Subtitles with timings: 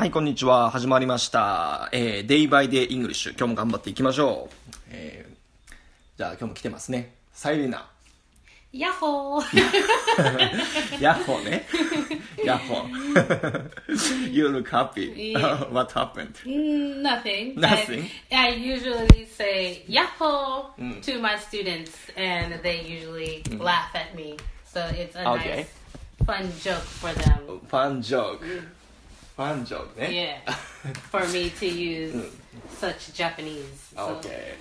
[0.00, 0.70] はい、こんにちは。
[0.70, 1.90] 始まりました。
[1.92, 3.32] えー、デイバイデイイングリッシュ。
[3.32, 4.54] 今日も頑張っていきましょう。
[4.88, 5.76] えー、
[6.16, 7.12] じゃあ今日も来てますね。
[7.34, 7.86] サイリナ。
[8.72, 9.42] Yahoo!
[11.02, 11.66] ヤッホーね。
[12.42, 14.30] ヤッホー。
[14.30, 15.34] you look happy.
[15.34, 15.70] Yeah.
[15.70, 16.32] What happened?
[16.46, 17.56] Mm, Nothing.
[17.60, 18.08] Nothing?
[18.32, 20.62] I, I usually say Yahoo
[21.02, 24.38] to my students, and they usually laugh at me.
[24.64, 25.56] So it's a Okay.
[25.56, 27.60] nice, fun joke for them.
[27.68, 28.00] ファ
[29.54, 29.94] ンジョーク。
[29.94, 30.42] ファンジョークね。
[30.46, 30.52] Yeah.
[31.10, 32.30] for me to use
[32.78, 33.64] such Japanese.
[33.94, 34.18] So.
[34.18, 34.54] Okay.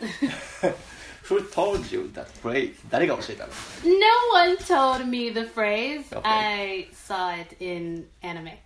[1.29, 2.73] Who told you that phrase?
[2.89, 3.51] 誰が教えたの
[3.83, 3.97] No
[4.33, 6.03] one told me the phrase.
[6.09, 6.21] Okay.
[6.23, 8.57] I saw it in anime.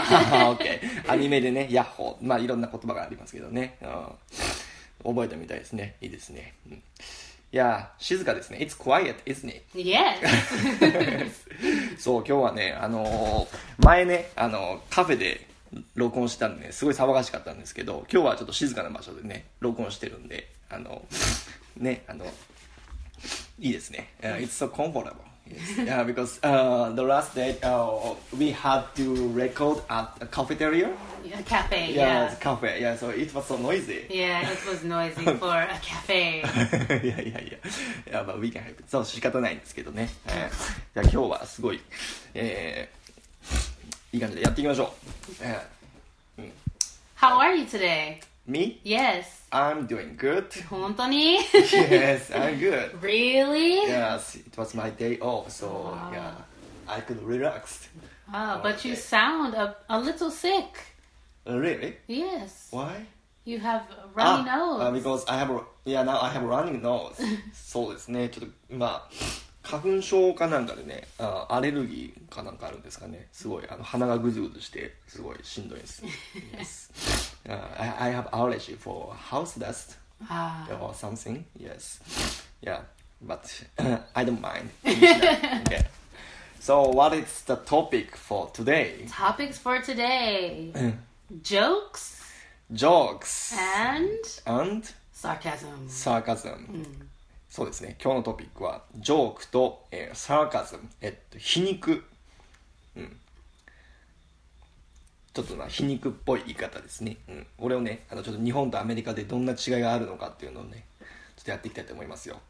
[0.00, 2.26] あー OK アニメでね、ヤッホー。
[2.26, 3.78] まあいろんな言葉がありますけどね。
[3.82, 3.90] うん
[5.04, 5.96] 覚えたみたいですね。
[6.00, 6.54] いいですね。
[6.70, 6.82] うん
[7.54, 8.58] いやー、静かですね。
[8.62, 9.62] It's quiet, isn't it?
[9.74, 11.30] yes.
[11.98, 15.46] そう、今日はね、あのー前ね、あのーカフェで
[15.94, 21.04] 録音したんでね、すごい騒がしかったんですけど、今日はちょっと静かな場所でね、録音してるんで、あの、
[21.76, 22.26] ね、あの、
[23.58, 24.12] いいですね。
[24.22, 25.14] Uh, it's so comfortable.
[25.48, 25.84] Yes.
[25.84, 30.88] Yeah, because uh, the last day uh, we had to record at a cafeteria.
[31.34, 31.92] A cafe.
[31.92, 32.34] Yeah, Yeah.
[32.36, 32.80] cafe.
[32.80, 34.06] Yeah, so it was so noisy.
[34.08, 36.42] Yeah, it was noisy for a cafe.
[37.04, 37.58] いやいやいや、い
[38.12, 38.84] やまあ、we can help it.
[38.88, 40.08] そう、仕方ないんですけどね。
[40.28, 41.80] えーじゃあ今日はすごい、
[42.34, 43.01] えー
[44.11, 44.89] いい感じでやっていきましょう。
[45.41, 45.67] え
[47.19, 48.19] How are you today?
[48.19, 48.79] ー me?
[48.83, 49.25] Yes.
[49.51, 50.45] I'm doing good.
[50.69, 52.99] 本当に yes, I'm good.
[53.01, 53.87] Really?
[53.87, 56.11] Yes, it was my day off, so Wow.
[56.13, 56.33] yeah,
[56.87, 57.89] I could relax.
[58.33, 58.95] Oh, but you Okay.
[58.95, 60.65] sound a, a little sick.
[61.47, 61.95] Uh, Really?
[62.07, 62.67] Yes.
[62.71, 63.05] Why?
[63.45, 64.91] You have a runny あ nose.
[65.01, 67.15] because I have, a- yeah, now I have a running nose.
[67.53, 69.09] そうですね、ちょっと、まあ、
[69.62, 73.28] 花粉症かなんかでね、あアレルギーかなんかあるんですかね。
[73.32, 76.02] すごい、あの、鼻がぐずぐずして、すごいしんどいです。
[76.56, 76.90] yes.
[77.48, 79.96] Uh, I, I have allergy for house dust
[80.28, 80.66] Ah.
[80.80, 81.44] or something.
[81.58, 82.00] Yes.
[82.60, 82.82] Yeah,
[83.20, 83.40] but
[84.14, 84.70] I don't mind.
[84.84, 85.84] okay.
[86.60, 89.04] So what is the topic for today?
[89.10, 90.72] Topics for today
[91.42, 92.20] jokes
[92.72, 94.08] Jokes and
[94.46, 95.88] and sarcasm.
[95.88, 96.86] サーカズム、
[97.52, 97.96] そうですね。
[98.02, 100.88] 今日のトピックはジョークと、えーサーカズム。
[101.02, 102.02] えっと皮肉、
[102.96, 103.14] うん、
[105.34, 110.86] ちょっとな皮肉っぽい言い方ですね、うん、俺をねあのちょっと日本とアメリカでどんな違いがあるのかっていうのをね
[111.36, 112.40] ちょっとやっていきたいと思いますよ。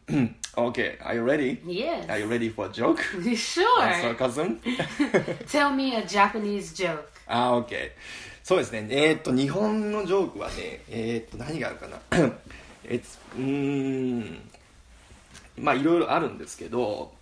[0.55, 1.61] OK are you ready?
[1.65, 2.07] Yes.
[2.07, 3.01] Are you ready for a joke?
[3.35, 3.65] Sure?
[4.01, 4.61] sarcasm?
[5.51, 7.03] Tell me a Japanese joke.
[7.27, 7.91] あ ー OK
[8.45, 8.87] そうですね。
[8.89, 11.99] えーっと日本のジョークはねえーっと何があるかな？
[12.85, 14.49] えつうーん
[15.59, 17.13] まあいろいろあるんですけど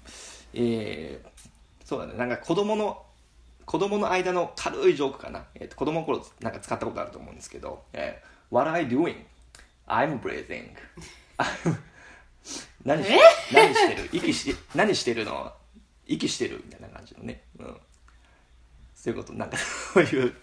[0.55, 1.29] えー
[1.85, 2.15] そうだね。
[2.17, 3.03] なんか子供の
[3.67, 9.17] 子供の間の軽いジョークかな、えーっと子供の頃なんか使ったことあると思うんですけど「えー What are you doing?
[9.87, 10.71] I'm breathing
[12.85, 13.11] 」何し
[13.53, 14.09] 何してる？
[14.13, 15.53] 息し何してるの？
[16.07, 16.63] 息してる？
[16.65, 17.77] みたいな感じのね、うん、
[18.95, 19.33] そういうこと。
[19.35, 20.35] なんかそういう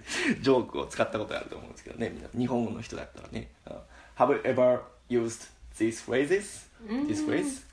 [0.41, 2.09] ジョークを使ったことあると思うんですけどね。
[2.09, 2.29] みんな。
[2.37, 3.75] 日本語の人だったらね、うん。
[4.17, 6.67] Have you ever used these phrases?
[7.07, 7.63] This phrase?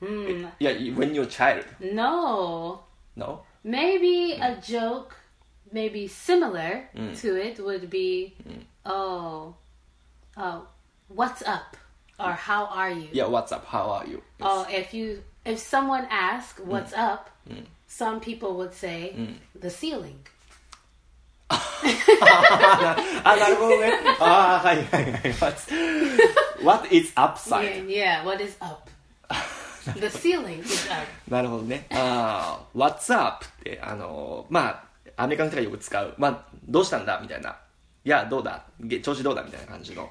[0.00, 0.46] Hmm.
[0.58, 1.64] Yeah, when you're a child.
[1.80, 2.80] No.
[3.16, 3.42] No?
[3.64, 5.14] Maybe a joke,
[5.70, 6.88] maybe similar
[7.20, 8.34] to it, would be,
[8.84, 9.54] oh,
[10.36, 10.66] oh,
[11.08, 11.76] what's up?
[12.18, 13.08] Or how are you?
[13.12, 13.64] Yeah, what's up?
[13.66, 14.22] How are you?
[14.40, 17.30] Oh, if you if someone asks what's up,
[17.86, 19.14] some people would say
[19.58, 20.18] the ceiling.
[22.34, 23.92] あ、なるほどね。
[24.20, 25.32] あーはいはいはい。
[25.34, 25.68] What's,
[26.62, 27.86] what is Yeah, upside?
[27.88, 28.24] yeah.
[28.24, 28.88] What is up?
[29.93, 31.05] The ceiling is up.
[31.29, 31.85] なるほどね。
[31.91, 33.45] あー What's up?
[33.45, 34.83] って、あのーまあ、
[35.23, 36.13] アメリカの人がよく使う。
[36.17, 37.57] まあ、どうしたんだみたいな。
[38.05, 38.63] いや、どうだ？
[38.79, 40.09] げ調子どうだみたいな感じの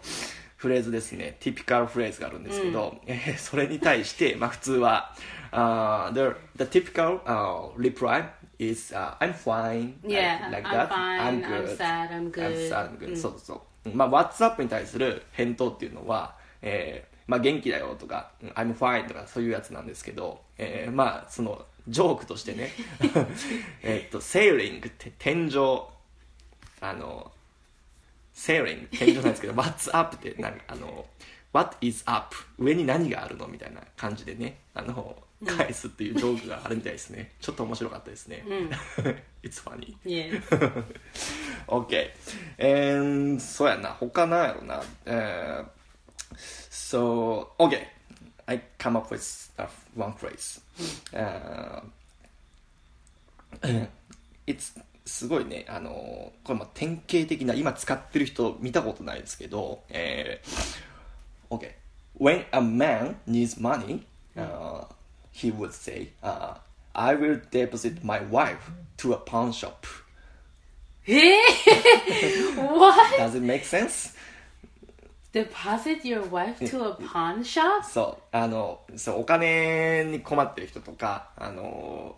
[0.57, 1.37] フレーズですね。
[1.41, 5.15] ティピカルフレーズがあるんですけど、えーそれに対して、まあ普通は、
[5.53, 8.25] あー the, the typical、uh, reply
[8.59, 9.95] is、uh, I'm fine.
[10.05, 10.89] Yeah, like, like I'm that.
[10.89, 11.77] fine, I'm good.
[11.79, 12.45] sad, I'm good.
[12.47, 13.17] I'm sad, I'm good.
[13.17, 13.97] そうそうそう。
[13.97, 22.73] まあ、What's up に対する返答っていうのは、えーまあ、元気だよとか、うん I'm fine とかそういうやつなんですけど、えーまあ、その、ジョークとしてね、
[23.83, 25.83] えっと、sailing って天井、
[26.81, 27.33] あの、
[28.35, 30.37] sailing 天井なんですけど、 What's up って
[30.69, 31.07] あの、
[31.53, 32.37] What is up?
[32.59, 37.33] 上に何があるのみたいな感じでね、あの、返すっていうジョークがあるみたいですね。
[37.41, 38.45] ちょっと面白かったですね。
[39.43, 39.97] It's funny.
[40.05, 40.43] Yeah.
[41.67, 42.11] OK。
[42.59, 43.91] えー、そうやな。
[43.91, 44.83] 他なんやろな。
[45.05, 45.67] えー、
[46.87, 47.89] so, OK.
[48.47, 49.67] I come up with uh,
[49.97, 50.61] one phrase.
[51.13, 51.81] Uh,
[54.47, 61.73] it's すごいね、あのこれまあ典型的な、今使ってる人見たことないですけど、えー、OK。
[62.19, 64.05] When a man needs money,
[64.37, 64.85] uh,
[65.33, 66.55] he would say, uh,
[66.95, 69.87] I will deposit my wife to a pawn shop.
[71.09, 71.37] え
[72.57, 73.17] What?
[73.19, 74.16] Does it make sense?
[75.37, 77.85] Deposit your wife to a pawn shop?
[77.85, 82.17] そう、あの、そう、お金に困ってる人とか、あの、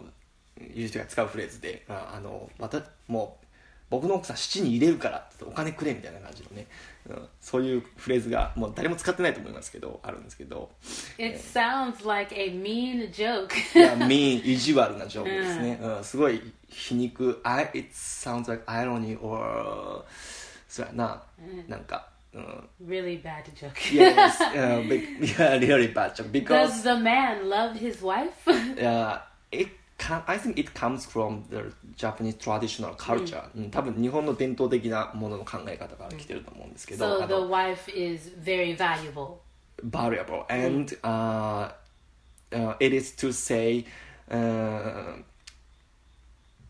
[0.60, 3.46] いう人が使うフレーズで、ああの、また、もう、
[3.90, 6.66] 僕の奥さん七に入れるからお金くれみたいな感じのね、
[7.08, 10.70] うん、そういうフレーズが、もう誰も使ってないと思いますけど、あるんですけど、
[11.18, 13.48] It sounds like a mean joke.
[13.74, 15.80] いや、mean、意地悪なジョークですね。
[15.82, 20.04] うん、すごい皮肉、I, it sounds like irony or,
[20.68, 21.22] そうやな、
[21.66, 23.72] なんか、うん、really bad joke.
[23.92, 28.30] yes, uh, big, yeah, really bad joke because Does the man love his wife?
[28.46, 29.18] uh,
[29.50, 37.90] it can, I think it comes from the Japanese traditional culture、うん、多分日本の伝統的なものの考え方から来てると思うんですけど、so あ the の wife
[37.90, 39.38] is very valuable.
[39.84, 41.70] variable and、uh,
[42.52, 43.84] uh, it is to say、
[44.30, 45.22] uh,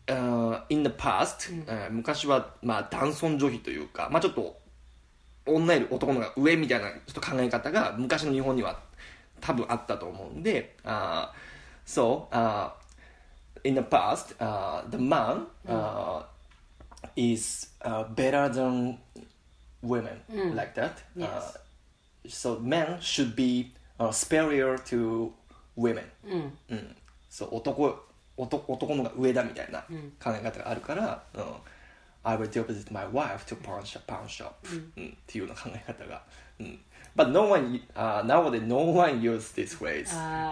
[0.07, 4.58] uh, in the past、uh, 昔は、まあ、男尊女卑というか、まあ、ちょっと
[5.45, 8.79] 女より男の方が上みたいなちょっと考え方が昔の日本には
[9.41, 11.27] 多分あったと思うんで、uh,
[11.85, 12.69] so、uh,
[13.63, 16.23] in the past、uh, the man、uh,
[17.15, 18.97] is、uh, better than
[19.81, 20.07] women
[20.55, 21.27] like that、Yes.
[21.27, 21.59] uh,
[22.27, 25.31] so men should be、uh, superior to
[25.77, 26.03] women、
[26.69, 26.95] うん
[27.29, 27.95] そう男
[28.37, 29.81] 男男の方が上だみたいな
[30.21, 31.43] 考え方があるから、うん
[32.23, 34.53] I will deposit my wife to pawn shop, pawn shop、
[34.97, 36.21] うんっていうような考え方が、
[36.59, 36.79] うん、
[37.15, 40.51] But no one、uh, nowadays no one use this phrase、Uh,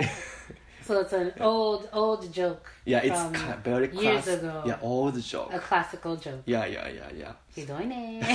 [0.85, 4.63] so it's an old, old joke yeah it's kind of very years class ago.
[4.65, 6.41] yeah old joke A classical joke.
[6.45, 8.21] いやいやいやいやひどいね。
[8.21, 8.25] っ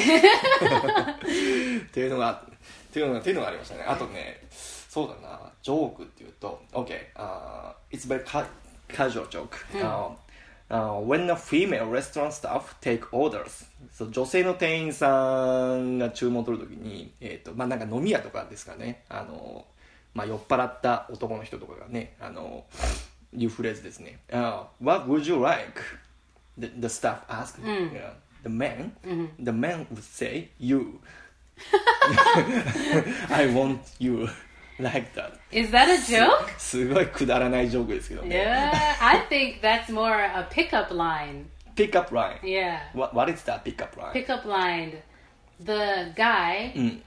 [1.91, 2.45] ていうのがっ
[2.93, 8.45] ていうのがっていうのがありましたねあとねそうだなジョークっていうと OK、uh, it's very ca-
[8.89, 10.11] casual joke、uh,
[10.73, 19.67] uh, when a female restaurant staff take orders そう女性の店員さんが注文を取るときに、えーとまあ、なんか飲み屋とかですかねあの、
[20.15, 22.65] まあ、酔っ払った男の人とかがねあの
[23.37, 25.81] いうフレーズですね、uh, What would you like?
[26.59, 28.93] The, the staff asked、yeah, the man、
[29.43, 31.01] the man would say you
[33.31, 34.29] I want you
[34.82, 36.50] like that Is that a joke?
[36.58, 41.46] すごいくだらないジョークですけどね Yeah, I think that's more a pickup line.
[41.76, 42.80] Pick up line Yeah.
[42.94, 44.14] what, what is that pick up line?
[44.14, 44.98] Pickup line.
[45.64, 47.04] The guy うん、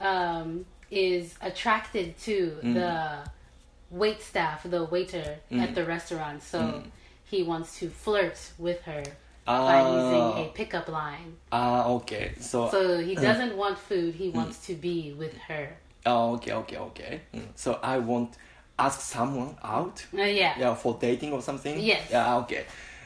[0.00, 3.30] um, is attracted to the
[3.90, 6.42] wait staff, the waiter at the restaurant.
[6.42, 6.82] So
[7.24, 9.02] he wants to flirt with her
[9.46, 11.36] by using a pickup line.
[11.50, 15.76] ああ OK so, So he doesn't want food, he wants to be with her.
[16.06, 18.28] あー OK OK OK、うん、so I want
[18.76, 20.58] ask someone out Uh, yeah.
[20.58, 22.10] yeah for dating or something Yes.
[22.10, 22.64] yeah OK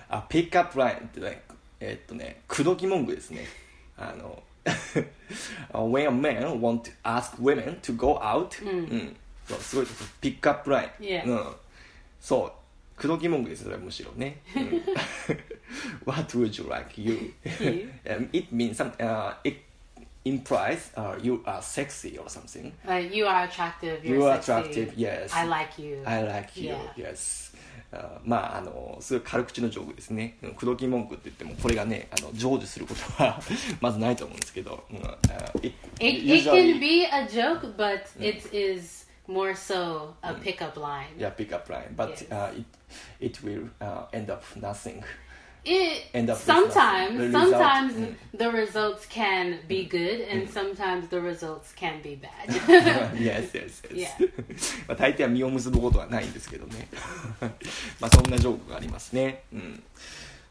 [0.08, 1.42] あ pick up line ってね
[1.80, 3.44] えっとね口説き文句ですね
[3.98, 4.42] あの
[5.72, 9.16] when a man want to ask women to go out、うん
[9.46, 9.86] そうすごい
[10.20, 11.24] ピックアップライン、 Yeah.
[11.24, 11.44] う ん、
[12.20, 12.52] そう
[13.00, 14.82] 口説き文句ですそれはむしろね、うん
[16.04, 17.32] What would you like you?
[17.60, 17.90] You.
[18.06, 19.58] Um, it means some, uh, it
[20.25, 24.03] implies uh, you are sexy or something Uh, you are attractive.
[24.03, 24.51] You're You are sexy.
[24.51, 25.31] attractive, yes.
[25.33, 26.03] I like you.
[26.05, 27.11] I like you, Yeah.
[27.11, 27.51] yes
[27.93, 33.37] あまああのすごい軽口のジョークですねうん口説き文句って言ってもこれがねあの成就することは
[33.81, 41.07] まずないと思うんですけど、うん uh, it, It, can be a joke, but it is more so a pickup line.
[41.17, 42.31] yeah pick up line but Yes.
[42.31, 42.65] uh, it
[43.19, 45.03] it will uh, end up nothing
[45.68, 47.32] It End up with sometimes nothing.
[47.32, 48.14] The result- sometimes Mm.
[48.38, 52.46] the results can be good and sometimes the results can be bad.
[53.18, 54.28] yes yes yes Yeah.
[54.86, 56.86] まあ大抵は実を結ぶことはないんですけどね
[57.98, 59.82] まあそんなジョークがありますねうん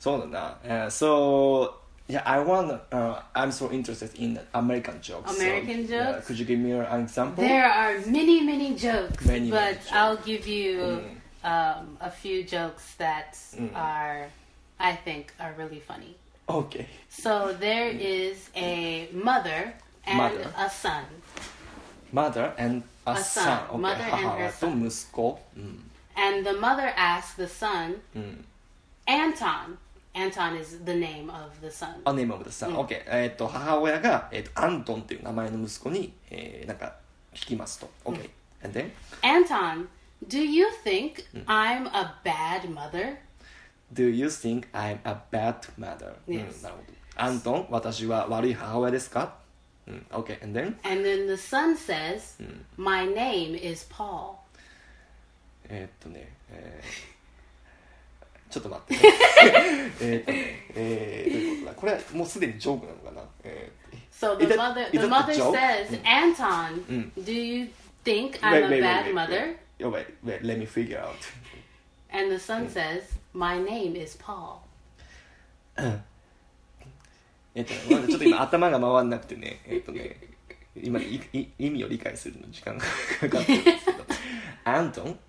[0.01, 1.71] そうだな、uh, so
[2.09, 6.27] yeah I want uh, I'm so interested in American jokes American so, yeah, jokes?
[6.27, 9.91] could you give me an example there are many many jokes, Many, but many jokes.
[9.93, 11.01] I'll give you
[11.45, 13.37] um, a few jokes that
[13.73, 14.27] are
[14.80, 16.16] I think are really funny.
[16.48, 16.86] Okay.
[17.08, 18.00] So there mm.
[18.00, 19.74] is a mother
[20.06, 20.52] and mother.
[20.56, 21.04] a son.
[22.10, 23.44] Mother and a, a son.
[23.44, 23.68] son.
[23.68, 23.78] Okay.
[23.78, 24.80] Mother and her son.
[24.80, 25.38] と息子.
[25.56, 25.90] Mm.
[26.16, 28.42] And the mother asks the son, mm.
[29.06, 29.78] Anton.
[30.12, 32.02] Anton is the name of the son.
[32.04, 32.72] A name of the son.
[32.72, 32.86] Mm.
[32.86, 33.02] Okay.
[33.06, 36.96] えっと、母親が、えっと、アントンという名前の息子に、えー、なんか
[37.34, 37.90] 聞きますと。
[38.04, 38.22] Okay.
[38.22, 38.30] Mm.
[38.62, 38.90] And then?
[39.22, 39.88] Anton,
[40.26, 41.44] do you think mm.
[41.46, 43.18] I'm a bad mother?
[43.92, 46.14] Do you think I'm a bad mother?
[46.28, 46.62] うん Yes.
[46.62, 46.84] なるほど。
[47.16, 49.34] アントン、私は悪い母親ですか
[49.86, 50.76] うん ?OK, and then?
[50.84, 52.36] And then the son says,
[52.76, 54.36] My name is Paul.
[55.68, 57.10] えーっとね、えー
[58.50, 59.00] ちょっと待ってね。
[60.00, 67.68] えーっとね、えー、どういうことだこれはもうすでにジョークなのかなえー So the that- mother the mother says, Anton, do you
[68.04, 69.56] think I'm a bad mother?
[69.78, 71.14] Wait, wait, wait, let me figure out.
[72.11, 74.59] And the son says, My name is Paul.
[77.53, 80.17] えっとね、まだちょっと今頭が回んなくてね、えっとね、
[80.75, 82.83] 今いい意味を理解するのに時間が
[83.19, 84.03] かかってるんですけど、
[84.65, 85.19] アントン、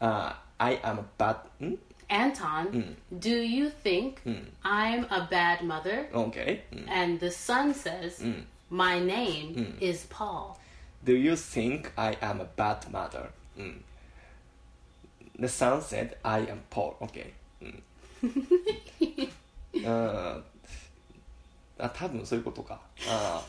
[0.00, 1.78] あ、 I am a bad, ん
[2.08, 4.16] Anton, do you think
[4.62, 6.10] I'm a bad mother?
[6.10, 8.22] ?OK、うん And the son says,
[8.70, 10.56] My name is Paul.
[11.04, 13.30] Do you think I am a bad mother?
[13.56, 13.84] うん。
[15.39, 16.95] The son said, I am Paul.
[16.99, 17.31] OK。
[17.61, 17.83] うん。
[19.73, 20.43] うん
[21.79, 22.79] あ、多分そういうことか。
[23.07, 23.43] あ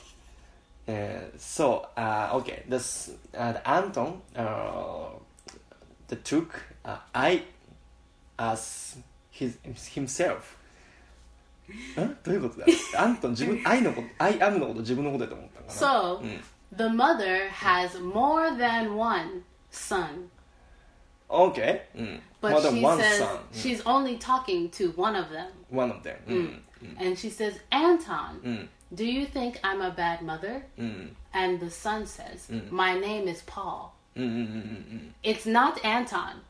[0.86, 2.68] えー、so, uh, OK.
[2.68, 5.08] The, s- uh, the Anton uh,
[6.08, 6.48] the took
[6.84, 7.44] uh, I
[8.38, 8.98] as
[9.30, 9.56] his,
[9.94, 10.56] himself.
[12.00, 12.66] んどういうことだ
[13.02, 16.20] アントン自分、I のこと、I am のこと自分のことだと思ったのかな So
[16.76, 20.28] the mother has more than one son.
[21.29, 21.81] Okay.
[21.95, 22.21] うん。
[22.41, 23.37] But More than she one says son.
[23.53, 25.47] she's only talking to one of them.
[25.71, 26.15] One of them.
[26.27, 26.63] うん。
[26.99, 28.69] And she says, Anton, うん。
[28.93, 30.63] do you think I'm a bad mother?
[30.77, 31.15] うん。
[31.33, 33.91] And the son says, My name is Paul.
[34.15, 34.43] うんうんうんうんう
[34.95, 35.15] ん。
[35.23, 36.41] It's not Anton.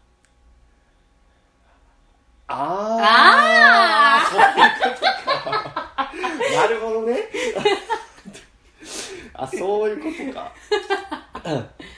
[2.47, 5.05] ああそういうこと
[5.41, 6.13] か。
[6.55, 7.23] なるほどね。
[9.33, 10.51] あ、そういうことか。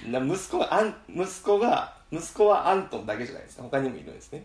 [0.08, 4.45] な息子はアン息子が 息子はアントンだけじゃないですね他にもいるんですね、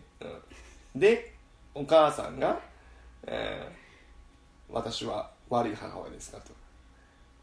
[0.94, 1.34] うん、で
[1.74, 2.58] お母さんが、
[3.26, 3.86] えー
[4.68, 6.52] 私は悪い母親ですかと、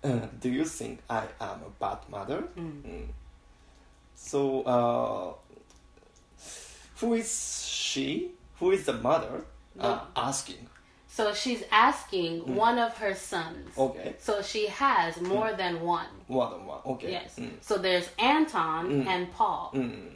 [0.03, 3.13] うん Do you think I am a bad mother?、うん
[4.15, 5.33] So、uh,
[6.97, 8.31] who is she?
[8.59, 9.43] Who is the mother?
[9.79, 10.67] Uh, asking
[11.12, 13.70] So she's asking one of her sons.
[13.76, 14.14] Okay.
[14.18, 16.06] So she has more than one.
[16.28, 17.38] One on one Okay Yes.
[17.38, 19.70] うん So there's Anton and Paul.
[19.74, 20.10] うん、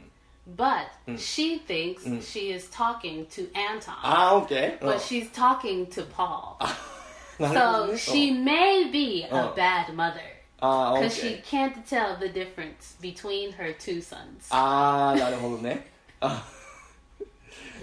[0.55, 3.95] But she thinks she is talking to Anton.
[4.03, 6.57] ああ OK、うん But she's talking to Paul.
[7.39, 9.55] なるほど So ね she may be a Oh.
[9.55, 10.19] bad mother
[10.61, 14.47] ああ because she OK can't tell the difference between her two sons.
[14.51, 15.87] ああなるほどね
[16.21, 16.43] あ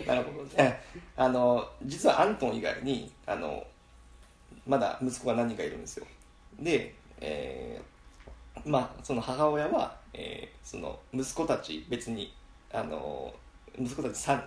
[0.05, 0.81] なるほどね
[1.15, 3.63] あの実はアントン以外にあの
[4.67, 6.05] まだ息子が何人かいるんですよ。
[6.59, 7.95] で、えー
[8.65, 12.33] まあその母親は、えーその息子たち別に
[12.73, 13.31] あの
[13.77, 14.43] 息子たち3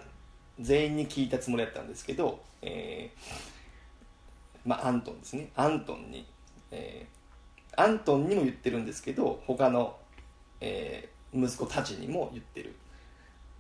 [0.61, 5.51] 全員に聞いたつもりだったんですけど、えーまあアントンですね。
[5.55, 6.27] アントンに、
[6.73, 9.97] えーアントンにも言ってるんですけど他の、
[10.61, 12.75] えー息子たちにも言ってる。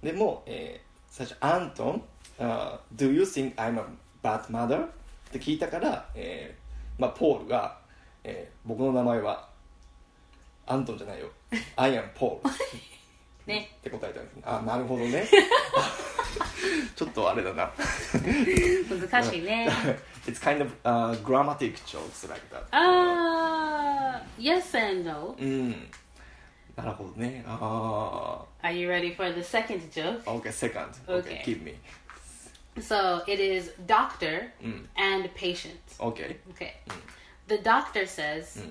[0.02, 0.80] でも、え
[1.11, 2.03] 最初アントン、
[2.38, 3.85] uh, Do you think I'm a
[4.23, 4.85] bad mother?
[4.87, 4.88] っ
[5.33, 7.79] て聞いたから、えーまあ、ポールが、
[8.25, 9.49] えー僕の名前は
[10.67, 11.29] アントンじゃないよ
[11.77, 12.38] I am Paul
[13.47, 15.27] ねって答えたんですねあなるほどね
[16.95, 17.73] ちょっとあれだな
[19.11, 19.69] 難しいね。
[20.27, 25.35] It's kind of、uh, grammatic jokes like that Uh, yes and no.
[25.41, 25.88] うん
[26.77, 30.22] なるほどねあ Are you ready for the second joke?
[30.25, 31.20] あ OK second Okay.
[31.20, 31.74] OK give me
[32.82, 34.88] So it is doctor Mm.
[34.98, 35.77] and patient.
[36.00, 36.74] OK Okay.
[37.48, 38.63] The doctor says,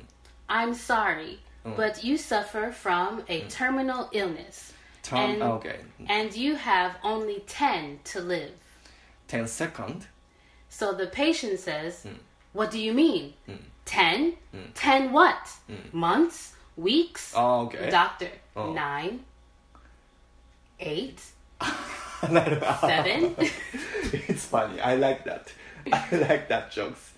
[0.48, 1.38] I'm sorry,
[1.76, 4.72] but you suffer from a terminal illness.
[5.04, 5.80] Term- and, okay.
[6.08, 8.50] and you have only 10 to live.
[9.28, 10.06] 10 second
[10.68, 12.04] So the patient says,
[12.54, 13.34] What do you mean?
[13.84, 14.34] 10?
[14.74, 15.48] 10 what?
[15.92, 16.54] Months?
[16.80, 17.36] Weeks?
[17.38, 18.72] あ OK Doctor, Oh.
[18.74, 19.20] nine,
[20.78, 21.14] eight,
[22.30, 23.34] なるほど seven.
[24.28, 24.80] It's funny.
[24.80, 25.42] I like that.
[25.90, 27.12] I like that jokes.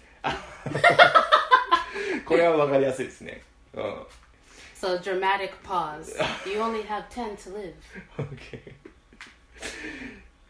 [2.27, 3.43] これはわかりやすいですね。
[3.75, 3.83] うん。
[4.81, 6.13] so dramatic pause.
[6.49, 7.75] You only have 10 to live.
[8.19, 8.75] Okay.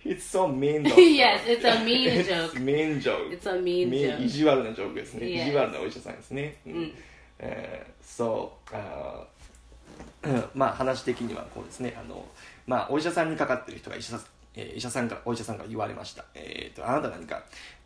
[0.04, 0.96] It's so mean though.
[0.98, 2.58] yes, it's a mean It's joke.
[2.60, 3.32] mean joke.
[3.32, 4.22] It's a mean み joke.
[4.22, 5.26] 意地悪なジョークですね。
[5.26, 5.42] Yes.
[5.48, 6.56] 意地悪なお医者さんですね。
[6.66, 6.92] うん。
[7.39, 11.95] えーそう、あーうんまあ話的にはこうですね。
[11.99, 12.25] あの、
[12.67, 14.19] まあお医者さんにかかってる人が医者
[14.55, 16.25] えー医者さんから、お医者さんから言われました。
[16.33, 17.43] えっ、と、あなた何か、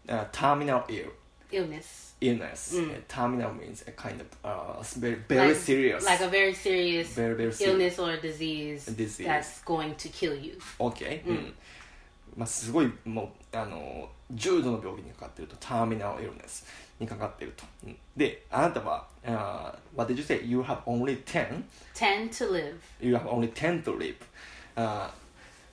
[0.08, 1.12] uh, terminal ill.
[1.52, 2.16] Illness.
[2.22, 2.80] illness.
[2.80, 6.06] Uh, terminal means a kind of uh, very, very like, serious.
[6.06, 7.62] Like a very serious Very, very serious.
[7.62, 9.28] illness or disease, Disease.
[9.28, 10.58] that's going to kill you.
[10.80, 11.54] OK、うん
[12.36, 16.66] まあ、すごいもうあの重度の病気にかかってるとターミナルイルネス
[17.00, 17.98] にかかってると、うん。
[18.16, 20.42] であなたは、uh, What did you say?
[20.46, 21.64] You have only 10?
[21.96, 22.76] 10 to live.
[23.02, 24.16] You have only 10 to live、
[24.76, 25.14] あ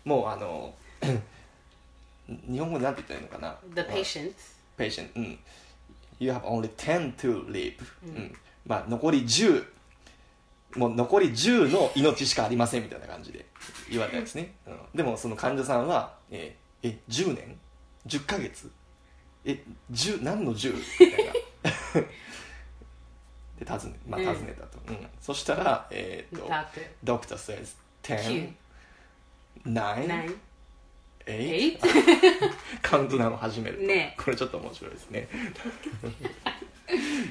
[0.05, 0.75] ーもうあの
[2.27, 4.35] 日本語でなんて言ったらいいのかな？The patient.
[4.79, 5.39] patient うん。
[6.19, 7.75] You have only 10 to live、
[8.05, 8.35] うん。
[8.67, 9.67] まあ残り10
[10.77, 13.47] もう残り10の命しかありませんみたいな感じで
[13.91, 17.59] 言われたんですね、うん、でもその患者さんはえーえ10年
[18.07, 18.71] ？10ヶ月？
[19.45, 21.33] え10何の10みたいな
[23.59, 27.37] で尋ね,、まあ、尋ねたと、うんそしたらえーっと Doctor.
[27.37, 28.53] Doctor says 10
[29.67, 30.39] 9 9 9
[31.27, 35.29] 8 8カウントダウンを始めると、ねこれちょっと面白いですね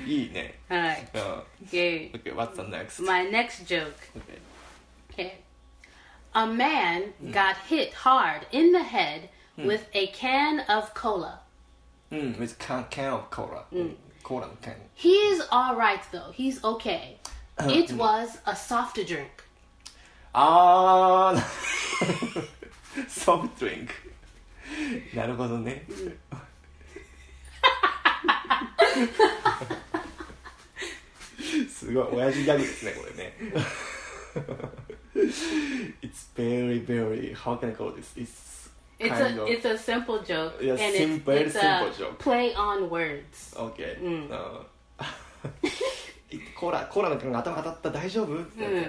[0.08, 1.08] いいね Alright.
[1.14, 2.12] うん Okay.
[2.14, 3.02] Okay, what's the next?
[3.04, 3.94] My next joke.
[4.16, 4.40] Okay.
[5.12, 5.34] Okay.
[6.34, 11.42] A man got hit hard in the head with a can of cola.
[12.11, 13.65] うん、with can, can of cola.
[14.23, 14.75] コーラの can.
[14.97, 16.33] He's alright though.
[16.33, 17.17] He's okay.
[17.61, 19.29] It was a soft drink.
[20.33, 23.93] あ ー、ソフトドリンク。
[25.17, 25.85] なるほどね。
[31.71, 33.37] すごい、親父ギャグですね、これね。
[36.03, 38.17] It's very, very, how can I call this?
[38.17, 38.48] It's
[39.00, 40.56] it's a of, it's a simple joke.
[40.62, 42.20] Yeah, and uh, simple, it's, it's simple a joke.
[42.20, 43.56] Play on words.
[43.56, 43.98] Okay.
[44.02, 44.30] Mm.
[44.30, 44.66] うん。
[46.56, 48.86] コーラコーラの缶が頭当たった大丈夫みたいな、うん、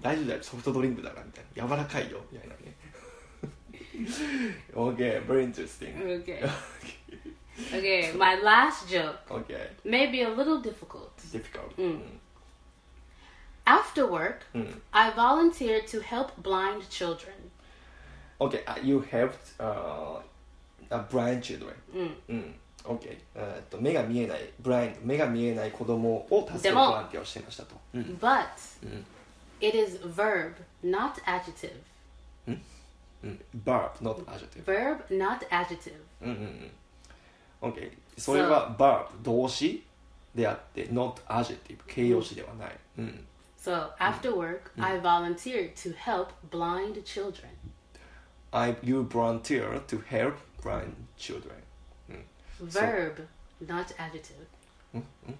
[0.00, 2.76] 大丈夫だよソフトドリンクだからみたいな柔らかいよみたいなね
[4.74, 5.94] okay very interesting.
[6.22, 6.42] Okay.
[7.72, 9.18] Okay my last joke.
[9.30, 9.70] Okay.
[9.84, 11.12] Maybe a little difficult.
[11.32, 12.20] Difficult、うん、
[13.64, 14.80] after mm.
[14.92, 17.32] I volunteered to help blind children
[18.39, 20.19] OK、uh, you helped、uh,
[20.89, 28.45] a blind children うんうん OK えーっと目が見えないブラインド目が見えない子供を助けるでもボランティアをしていましたと、うん But
[28.83, 29.05] うん
[29.61, 31.73] it is verb, not adjective.
[32.47, 35.93] うん、verb not adjective Verb, not adjective.
[36.21, 36.71] うんうん
[37.61, 39.83] うん OK それは verb 動詞
[40.33, 43.25] であって not adjective 形容詞ではない、うん、
[43.57, 47.49] So after work, I volunteered to help blind children.
[48.54, 51.56] I you volunteer to help blind children.
[52.10, 52.22] Mm.
[52.60, 54.46] Verb, so, not adjective.
[54.94, 55.34] Mm, mm,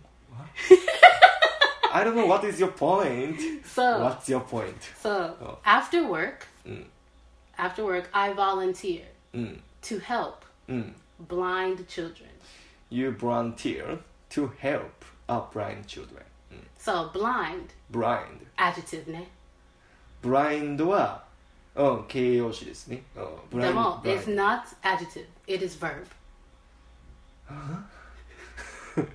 [1.92, 3.40] I don't know what is your point.
[3.64, 4.82] So what's your point?
[5.00, 5.58] So oh.
[5.64, 6.84] after work, mm.
[7.56, 9.58] after work, I volunteer mm.
[9.82, 10.92] to help mm.
[11.20, 12.30] blind children.
[12.90, 14.00] You volunteer
[14.30, 16.24] to help a blind children.
[16.76, 17.72] So blind.
[17.88, 18.40] Blind.
[18.58, 19.08] Adjective
[20.24, 21.23] blind what
[21.75, 25.25] うん、形容詞ですね、うん、で blind, も、it's blind not adjective.
[25.47, 26.05] It is verb.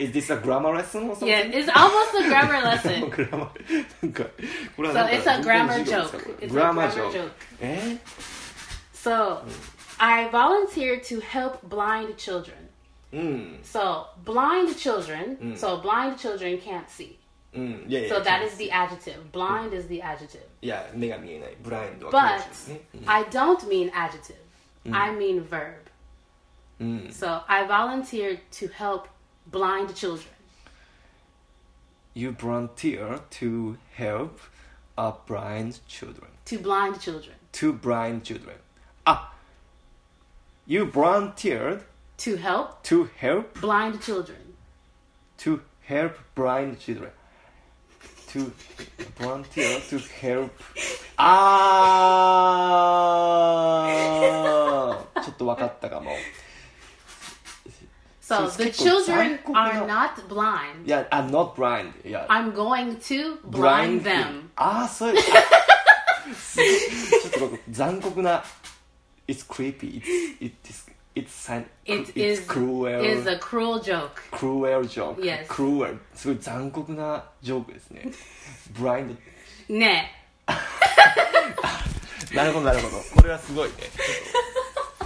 [0.00, 1.28] Is this a grammar lesson or something?
[1.28, 3.10] Yeah, it's almost a grammar lesson.
[3.10, 3.52] グ ラマ
[4.02, 4.24] なんか
[4.76, 6.24] これは So なんか it's a どこの grammar 授業ですか joke.
[6.24, 7.30] これ It's a グラマー grammar ジョーク joke.
[7.60, 7.98] え
[8.94, 9.42] So
[9.98, 12.54] I volunteered to help blind children.
[13.12, 15.36] うん、 So blind children.
[15.38, 15.56] Mm.
[15.56, 17.18] So blind children can't see.
[17.54, 19.18] うん、いやいや So that is the adjective.
[19.32, 20.40] Blind is the adjective.
[20.62, 24.36] いや目が見えないブラインドは But 形容詞ですね I don't mean adjective.
[24.92, 25.74] I mean verb.
[26.80, 29.06] うん、うん So I volunteered to help
[29.50, 30.26] blind children.
[32.14, 34.38] You volunteer to help
[34.96, 37.34] a blind children To blind children.
[37.52, 38.54] to blind children
[39.04, 39.32] あ
[40.66, 41.82] You volunteered
[42.18, 44.36] To help to help blind children.
[45.38, 47.10] to help blind children
[48.35, 48.51] to
[49.17, 50.51] volunteer to help
[51.17, 56.11] あーちょっと分かったかも
[58.21, 60.83] So the children are not blind.
[60.85, 64.49] いや、I'm not blind いや I'm going to blind them.
[64.55, 68.43] ああそういうちょっと残酷な
[69.27, 70.01] It's creepy
[70.41, 71.49] It's it's it's
[71.85, 74.21] It is cruel is a cruel joke.
[74.31, 75.47] cruel joke Yes.
[75.47, 78.11] cruel すごい残酷なジョークですね
[78.73, 79.15] blind
[79.69, 80.03] Ne.
[82.33, 83.75] なるほどなるほどこれはすごいね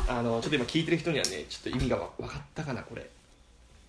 [0.07, 3.07] あのちょっと今聞いてる人にはねちょっと意味がわ分かったかなこれ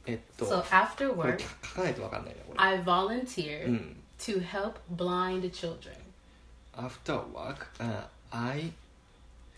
[0.06, 5.94] えっと So after work, 書かないと分かんないなこれ I volunteered うん to help blind children.
[6.76, 8.70] After work、uh, I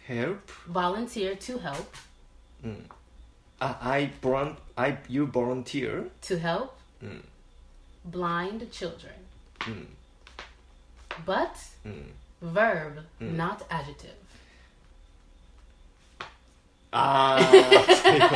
[0.06, 0.38] help
[0.70, 1.86] Volunteer to help
[2.64, 2.88] うん。
[3.58, 6.10] あ I, volun- I you volunteer?
[6.22, 6.70] To help
[7.02, 7.24] うん
[8.10, 9.10] blind children.
[9.68, 9.88] うん
[11.26, 11.48] But
[11.84, 12.12] うん
[12.52, 14.14] verb not adjective.
[16.94, 18.34] ういうこと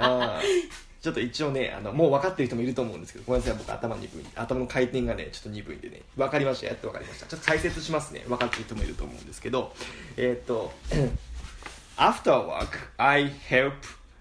[0.00, 6.00] あーちょっと一応ねあのもう分かってる人もいると思うんですけどごめんなさい僕頭鈍い頭の回転がねちょっと鈍いんでね。
[6.16, 6.68] 分かりました。
[6.68, 7.26] やっと分かりました。
[7.26, 8.24] ちょっと解説しますね。
[8.28, 9.74] 分かってる人もいると思うんですけど。
[10.16, 10.72] えーっと
[11.96, 13.72] After work I help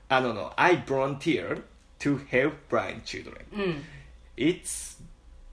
[0.10, 1.64] あのの I volunteer
[2.00, 3.84] to help blind children、
[4.36, 5.00] It's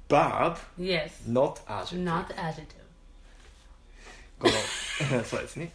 [0.08, 2.66] verb yes not adjective not adjective
[4.38, 5.72] このそうですね、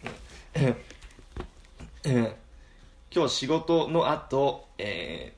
[0.55, 0.65] うん
[2.05, 2.33] うん
[3.15, 5.33] 今日仕事の後え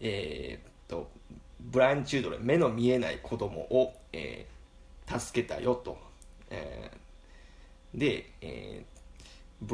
[0.00, 1.10] ー、えーっと
[1.60, 4.54] ブラインドチュードレン目の見えない子供を、えー
[5.06, 5.98] 助けたよと、
[6.48, 8.93] えーで、えーブ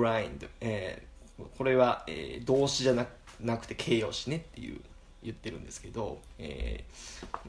[0.02, 1.10] ラインド、えー
[1.56, 3.06] これは、えー動詞じゃな
[3.40, 4.80] なくて形容詞ねっていう
[5.22, 6.84] 言ってるんですけど、え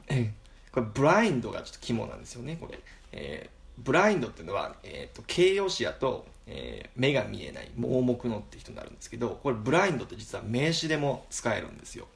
[0.08, 0.32] ー
[0.72, 2.78] これブラインドがちょっと肝なんですよねこれ、
[3.12, 12.06] えーブラインドっていうのは、えー、と形容詞やと、えー目が見えない盲目のって人になるんですけどこれブラインドって実は名詞でも使えるんですよ。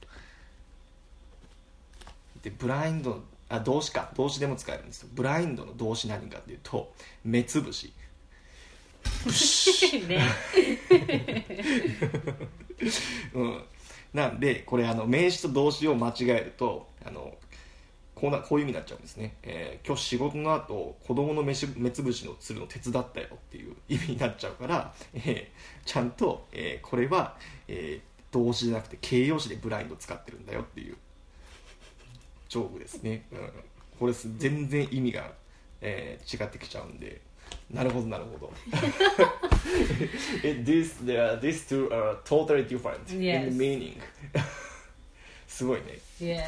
[2.42, 4.10] でブラインドあ動詞か。
[4.16, 5.08] 動詞でも使えるんですよ。
[5.12, 6.92] ブラインドの動詞何かっていうと
[7.24, 7.92] 目つぶし。
[13.34, 13.62] うん、
[14.12, 17.36] なんでこれあの名詞と動詞を間違えるとあの
[18.14, 27.36] こうなこういう意味になっちゃうんですね、えー今日仕事の後子供の目目つぶしのするの手伝ったよっていう意味になっちゃうから、えーちゃんと、えーこれは、
[27.68, 30.96] えー動詞じゃなくて形容詞でブラインド使ってるんだよっていう
[32.50, 33.50] ジョークですね、うん、
[33.98, 35.32] これす全然意味が、
[35.80, 37.20] えー違ってきちゃうんで。
[37.70, 38.52] なるほどなるほど
[40.42, 44.00] It- this, the- these two are totally different in meaning
[45.48, 46.42] すごいね yeah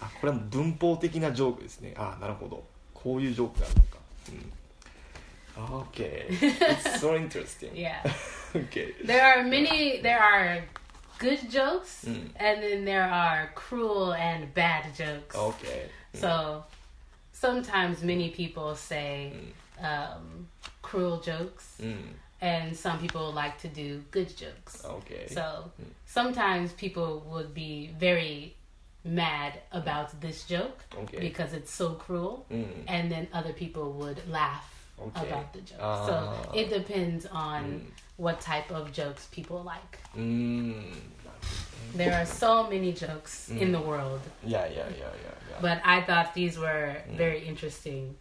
[0.00, 3.98] あこれは文法的なジョークですねあなるほどこういうジョークがあるのか、
[5.58, 8.02] うん、OK It's so interesting yeah
[8.54, 10.62] OK there are many there are
[11.18, 12.30] good jokes Mm.
[12.36, 16.62] and then there are cruel and bad jokes OK so
[17.32, 19.32] sometimes many people say
[19.80, 20.48] um,
[20.82, 21.78] cruel jokes.
[21.82, 21.96] Mm.
[22.40, 24.84] And some people like to do good jokes.
[24.84, 25.26] Okay.
[25.28, 25.40] So
[25.80, 25.86] mm.
[26.04, 28.54] sometimes people would be very
[29.04, 30.20] mad about mm.
[30.20, 31.18] this joke okay.
[31.18, 32.66] because it's so cruel, mm.
[32.88, 35.28] and then other people would laugh Okay.
[35.28, 35.78] about the joke.
[35.80, 36.52] Uh, so ah.
[36.54, 37.80] it depends on mm.
[38.16, 39.98] what type of jokes people like.
[40.16, 40.84] Mm.
[41.94, 43.60] There are so many jokes mm.
[43.60, 44.20] in the world.
[44.42, 47.16] Yeah, yeah, yeah, yeah, yeah, But I thought these were mm.
[47.16, 48.16] very interesting.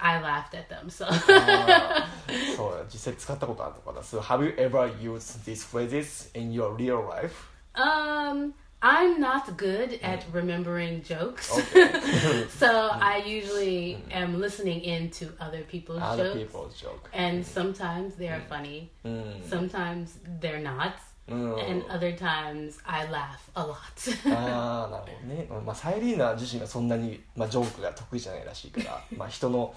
[0.00, 0.88] I laughed at them.
[0.90, 7.32] So あーそう実際使ったことあるのかな So have you ever used these phrases in your real life?
[7.74, 11.50] um I'm not good at remembering jokes.
[11.50, 12.46] Okay.
[12.50, 16.36] So I usually am listening into other people's Other jokes.
[16.38, 18.90] people's joke And sometimes they are funny.
[19.04, 20.92] うん Sometimes they're not.
[21.27, 21.53] うん。
[21.59, 23.75] And other times I laugh a lot.
[24.35, 29.73] ああなるほどね、まあ、サイリーナ自身がそんなに、まあ、ジョークが得意じゃないらしいから まあ人の、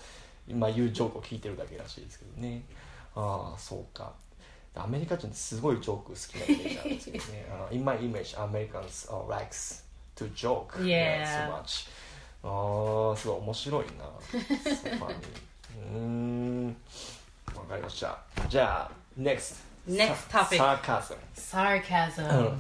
[0.48, 2.62] まあ、言うジョークを聞いてるだけらしいですけどね。
[3.14, 4.12] ああそうか。
[4.76, 7.46] アメリカ人ってすごいジョーク好きなイメージあるんですけどね。
[7.52, 9.84] あの In my image Americans uh, likes
[10.16, 11.48] to joke Yeah.
[11.48, 11.88] so much.
[12.42, 13.92] ああすごい面白いな。
[14.32, 15.14] so funny
[15.92, 16.76] うーん。
[17.54, 18.18] わかりました。
[18.48, 20.58] じゃあ NEXT Next topic.
[20.58, 21.18] Sarcasm.
[21.34, 22.26] Sarcasm.
[22.30, 22.56] Oh,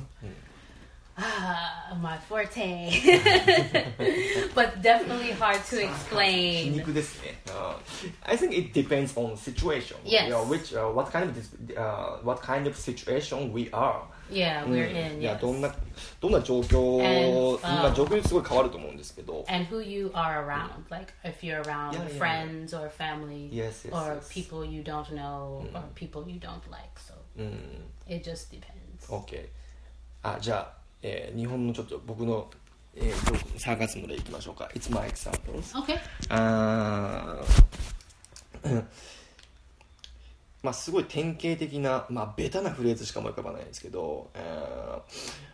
[1.16, 2.02] ah, hmm.
[2.02, 2.90] my forte.
[4.54, 6.80] but definitely hard to explain.
[7.50, 7.74] Uh,
[8.26, 9.96] I think it depends on situation.
[10.04, 10.24] Yes.
[10.24, 14.02] You know, which uh, what kind of uh, what kind of situation we are.
[14.34, 15.20] Yeah, we're うん in.
[15.20, 15.40] いや Yes.
[15.40, 15.74] どんな
[16.20, 19.44] どんな状況 And, まあ um, 状況にすごい変わると思うんですけど。
[19.48, 20.70] and who you are around.
[20.90, 24.28] Like if you're around Yeah, yeah, friends or family Yes, yes, or yes.
[24.32, 26.84] people you don't know or people you don't like.
[26.98, 27.84] So うん。
[28.08, 29.06] it just depends.
[29.08, 29.48] OK。
[30.22, 32.50] あじゃあ、えー日本のちょっと僕の、
[32.96, 34.68] えー、サーカスムでいきましょうか。
[34.74, 35.74] It's my examples.
[35.84, 35.98] Okay.
[36.30, 38.84] あー
[40.64, 45.44] まあすごい典型的な、まあ、ベタなフレーズしか思い浮かばないんですけど、えー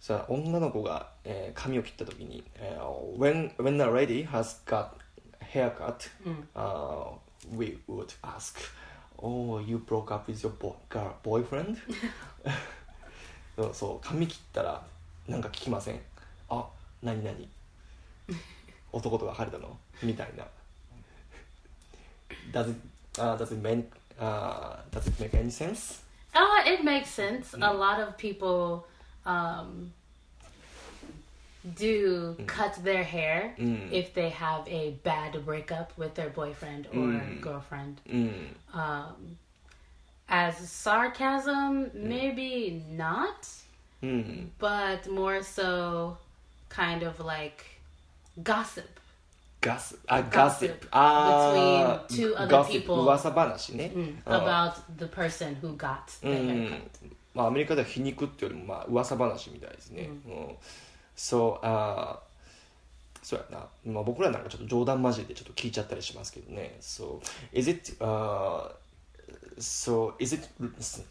[0.00, 4.88] さあ女の子が、えー髪を切った時に、えー when, when a lady has got
[5.52, 6.08] haircut、
[6.56, 7.12] uh,
[7.54, 8.56] we would ask
[9.20, 11.76] Oh, you broke up with your boy, girl, boyfriend?
[13.56, 14.82] そうそう髪切ったら
[15.26, 16.00] なんか聞きません
[16.48, 16.64] あ
[17.02, 17.48] 何何
[18.92, 20.46] 男と別れたのみたいな
[22.52, 22.80] does it,
[23.20, 23.84] uh, does it make,
[24.18, 26.02] Uh, does it make any sense?
[26.34, 27.52] Uh, it makes sense.
[27.52, 27.68] Mm.
[27.68, 28.86] A lot of people
[29.24, 29.92] um,
[31.76, 32.46] do mm.
[32.46, 33.90] cut their hair mm.
[33.92, 37.40] if they have a bad breakup with their boyfriend or mm.
[37.40, 38.00] girlfriend.
[38.08, 38.32] Mm.
[38.74, 39.38] Um,
[40.28, 41.94] as sarcasm, mm.
[41.94, 43.48] maybe not,
[44.58, 46.18] but more so
[46.68, 47.64] kind of like
[48.42, 48.97] gossip.
[49.68, 53.92] ガスあガシップあ between two ー other people 噂話ね、
[54.24, 56.74] あー about the person who got the う haircut.
[56.74, 56.90] ん
[57.34, 60.56] まあ、アメリカでは皮肉っていうよりもまあ噂話みたいですね、うん
[61.14, 62.28] そうあー
[63.20, 67.20] そうやな、まあ、僕らなんかちょっと冗談交じりでちょっと聞いちゃったりしますけどね So
[67.52, 68.70] is it、uh,
[69.58, 70.48] so is it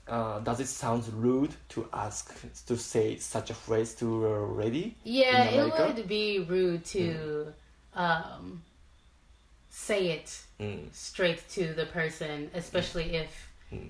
[0.07, 2.33] uh, does it sound rude to ask
[2.65, 7.53] to say such a phrase to a lady Yeah, it would be rude to
[7.96, 8.62] um,
[9.70, 10.24] say it
[10.58, 13.28] うん straight to the person, especially if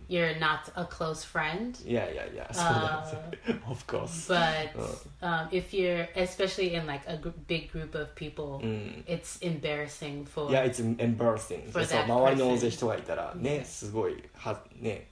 [0.08, 1.74] you're not a close friend.
[1.88, 4.72] いやいやいや そうなんですよ Of course But
[5.20, 10.24] um, if you're, especially in like a gr- big group of people, うん it's embarrassing
[10.24, 10.48] for.
[10.50, 11.70] いや、it's embarrassing.
[11.72, 12.58] For そう that 周りの大 person.
[12.60, 15.08] 勢人がいたらね、すごい、は、ね。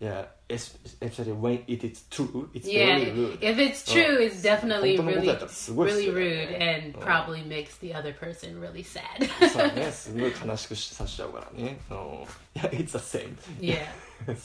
[0.00, 3.38] いや、es- especially when it is true, it's Yeah, very rude.
[3.40, 4.22] if it's true, Oh.
[4.22, 8.60] it's definitely 本当のこと really, だったらすごいっす really よね rude and うん probably makes the other person
[8.60, 9.26] really sad.
[9.50, 11.78] そうね、すごい悲しくさせちゃうからね。
[11.90, 12.00] うんい
[12.54, 13.36] や、it's the same.
[13.60, 13.86] yeah.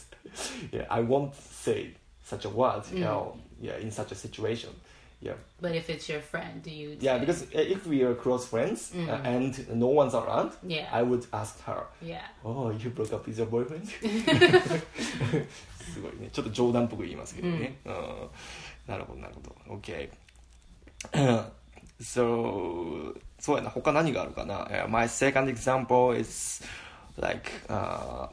[0.71, 1.93] yeah, I won't say
[2.23, 4.69] such a word, you know, yeah, in such a situation.
[5.22, 6.98] Yeah, But if it's your friend, do you?
[7.00, 10.88] yeah, because uh, if we are close friends uh, and no one's around, Yeah.
[10.92, 12.20] I would ask her, yeah.
[12.44, 13.86] Oh, you broke up with your boyfriend?
[13.86, 13.98] す
[16.02, 16.28] ごいね。
[16.32, 17.78] ちょっと冗談っぽく言いますけどね。
[17.86, 18.28] うん、
[18.86, 19.56] なるほど、なるほど。
[19.76, 20.10] OK。
[22.00, 23.70] so, そうやな。
[23.70, 26.62] 他何があるかな、uh, ?My second example is
[27.18, 28.28] like, uh,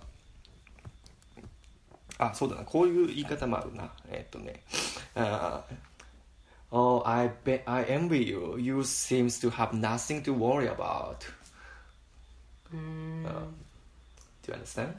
[2.17, 2.63] あ、そうだな。
[2.63, 3.89] こういう言い方もあるな。
[4.09, 4.61] えっとね。
[5.15, 5.61] Uh,
[6.73, 8.57] Oh, I be- I envy you.
[8.57, 11.23] You seems to have nothing to worry about.
[12.73, 13.29] Mm.
[13.29, 13.53] Um,
[14.41, 14.95] do you understand?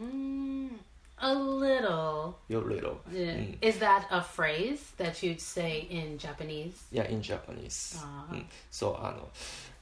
[0.00, 0.70] Mm,
[1.18, 2.38] a little.
[2.48, 3.00] You're little.
[3.10, 3.34] Yeah.
[3.34, 3.56] Mm.
[3.60, 6.78] Is that a phrase that you'd say in Japanese?
[6.92, 7.98] Yeah, in Japanese.
[7.98, 8.26] Ah.
[8.30, 8.34] Mm.
[8.34, 8.34] Uh-huh.
[8.34, 9.28] うん、そうあの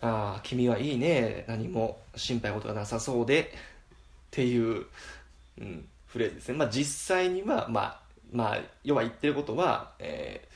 [0.00, 3.46] あ君はいいね何も心配事がなさそうでっ
[4.30, 4.86] ていう、
[5.60, 6.56] うん、フレーズですね。
[6.56, 7.99] まあ実際にはまあ
[8.31, 10.55] まあ、要は言ってることは、えー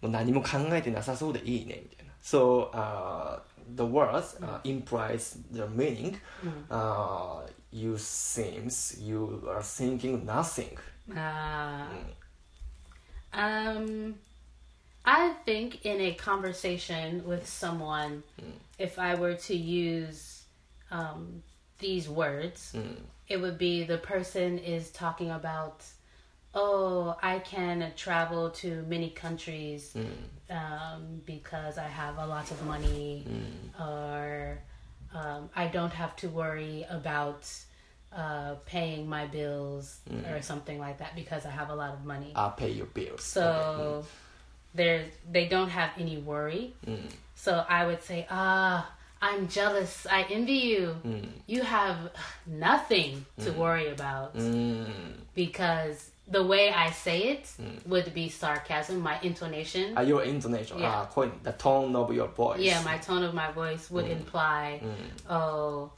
[0.00, 2.12] もう何も考えてなさそうでいいね、みたいな。
[2.22, 3.40] So, uh,
[3.74, 6.16] the words uh, implies the meaning.
[6.70, 7.40] Uh,
[7.72, 10.76] you seems you are thinking nothing.
[11.10, 11.86] Uh,
[13.32, 14.14] um,
[15.04, 18.22] I think in a conversation with someone,
[18.78, 20.44] if I were to use
[20.90, 21.42] um,
[21.78, 22.74] these words,
[23.28, 25.84] it would be the person is talking about,
[26.53, 29.95] oh, I can travel to many countries
[30.49, 33.25] um, because I have a lot of money,
[33.79, 34.59] or
[35.13, 37.47] um, I don't have to worry about
[38.15, 42.31] uh, paying my bills or something like that because I have a lot of money.
[42.35, 43.23] I'll pay your bills.
[43.23, 44.05] So
[44.75, 46.73] there's they don't have any worry.
[47.35, 48.89] So I would say, ah,
[49.21, 50.05] I'm jealous.
[50.09, 50.95] I envy you.
[51.47, 51.97] You have
[52.45, 54.85] nothing to worry about うん。
[55.35, 57.48] because the way I say it
[57.86, 59.00] would be sarcasm.
[59.00, 61.02] My intonation, Uh, your intonation, Yeah.
[61.02, 62.60] uh, point, the tone of your voice.
[62.60, 64.80] yeah, my tone of my voice would imply,
[65.28, 65.90] oh,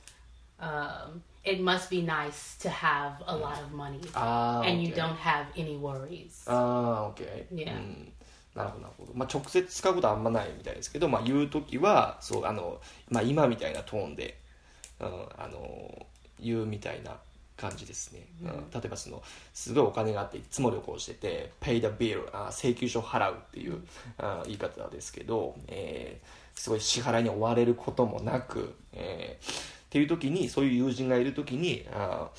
[0.60, 5.00] um, it must be nice to have a lot of money あー and you okay.
[5.02, 6.48] don't have any worries.
[6.50, 7.46] ああ、OK。
[7.52, 7.72] Yeah.
[7.74, 8.12] うん
[8.54, 9.12] なるほど、なるほど。
[9.14, 14.38] まあ、直接使うことはあんまないみたいですけど、まあ、言うときは、そう、あの、まあ、今みたいなトーンで、
[14.98, 15.06] うん、
[15.38, 16.06] あの、
[16.40, 17.16] 言うみたいな
[17.57, 18.27] 感じですね。
[18.43, 23.81] うん、例えば、その、すごいお金があって、いつも旅行してて、pay the bill、あ請求書を払うっていう、
[24.17, 32.29] あ言い方ですけど、えーすごい支払いに追われることもなく、えーっていう時に、そういう友人がいる時に、あ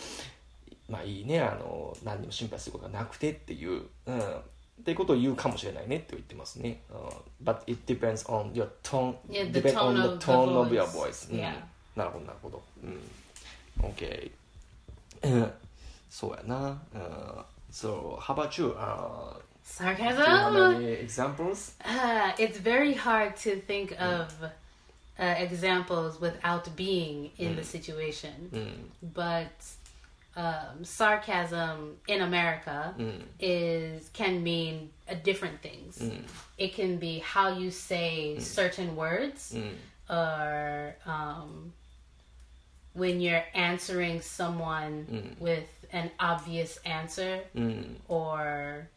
[0.89, 4.23] まあいいねあの何にも心配することがなくてっていう、うん、っ
[4.85, 6.81] ていうことを言うかもしれないねって言ってますね。
[6.91, 10.85] うん But it depends on your tone, Yeah, the depend on of the tone of your
[10.87, 11.31] voice.
[11.31, 11.41] うん.
[11.97, 12.63] なるほどなるほど。
[12.85, 13.01] うん。
[13.91, 14.31] OK。
[15.26, 15.54] う ん
[16.10, 16.82] そうやな。
[16.94, 18.76] うん So, how about you?
[18.78, 19.34] Uh,
[19.80, 20.76] do you have Sarcasm.
[20.76, 21.74] any examples?
[21.86, 24.28] Uh, it's very hard to think of
[25.18, 28.50] uh, examples without being in the situation.
[29.02, 29.56] But
[30.36, 32.94] um, sarcasm in America
[33.40, 36.02] is can mean uh, different things.
[36.58, 39.56] It can be how you say certain words,
[40.10, 41.72] or um,
[42.96, 47.40] when you're answering someone with an obvious answer,
[48.08, 48.88] or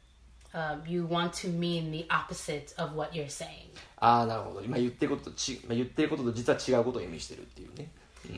[0.54, 3.70] um, you want to mean the opposite of what you're saying.
[3.96, 7.88] ああなるほど今言ってることとち、まあ、言ってることと実は違うことを意味してるっていうね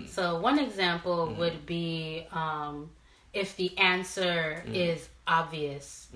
[0.08, 2.88] So one example would be um,
[3.32, 6.08] if the answer is obvious.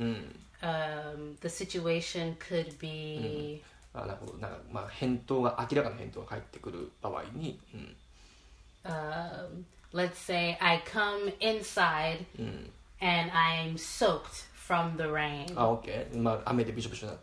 [0.62, 3.62] Um, the situation could be
[3.94, 7.96] あなるほどなんか、まあ、返答が明らかな返答が返ってくる場合に、うん
[8.84, 12.24] um, let's say I come inside
[13.00, 15.46] and I'm soaked from the rain.
[15.56, 17.18] あ OK、まあ、雨でびしょびしょにな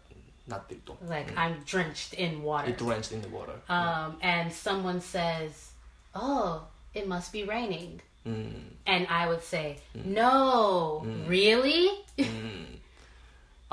[0.47, 2.69] なってると Like I'm drenched in water.
[2.69, 5.71] It drenched in the water、 Um, and someone says,
[6.13, 6.63] Oh,
[6.93, 7.99] it must be raining.
[8.25, 11.89] うん、 And I would say, No, really?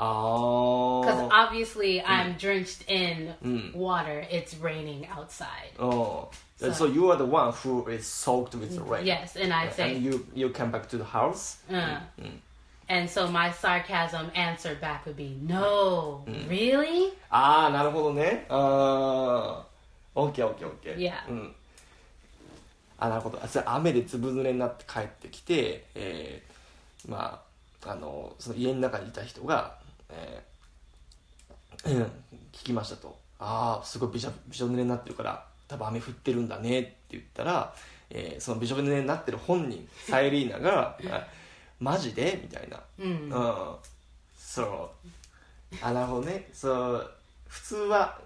[0.02, 3.34] あ Because あ obviously I'm drenched in
[3.74, 4.26] water.
[4.30, 5.76] It's raining outside.
[5.78, 9.72] お so, you are the one who is soaked with the rain Yes, and I'd
[9.72, 12.00] say, and you you come back to the house uh,
[12.88, 17.12] and so my sarcasm answer back would be, No, really?
[17.30, 19.64] ああなるほどねあ
[20.14, 21.12] あ OKOKOK Yeah.
[21.28, 21.54] うん
[22.98, 27.40] あなるほどあそれ雨で粒濡れになって帰ってきて、えー、ま
[27.84, 29.78] ああのその家の中にいた人が、
[30.12, 32.02] えーうん
[32.52, 33.16] 聞きましたと。
[33.38, 37.74] ああすごいびしょびしょ濡れになってるから多分雨降ってるんだねって言ったら、
[38.10, 41.26] えーそのびしょ濡れになってる本人サイリーナが「あ
[41.78, 42.80] マジで?」みたいな。
[42.98, 43.30] うん、
[44.36, 44.92] そ
[45.72, 45.76] う。
[45.80, 46.48] あなるほどね。
[46.52, 47.10] そう。
[47.48, 48.18] 普通は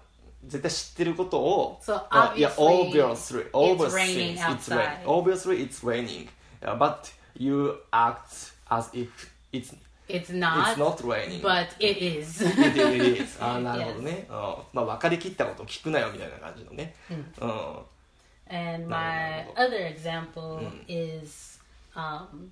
[0.45, 5.05] 絶対知ってることを So あいや obviously obviously it's obviously raining it's rain outside.
[5.05, 6.27] obviously it's raining
[6.61, 9.09] Uh, but you act as if
[9.51, 9.75] it's
[10.08, 12.42] It's not, it's not raining but it is.
[12.42, 14.36] it, it is あーなるほどね、うん
[14.72, 17.84] まあ分かりきったことを聞くなよみたいな感じのねうん、
[18.52, 19.68] And No, my no, no.
[19.68, 21.60] other example is
[21.94, 22.50] um,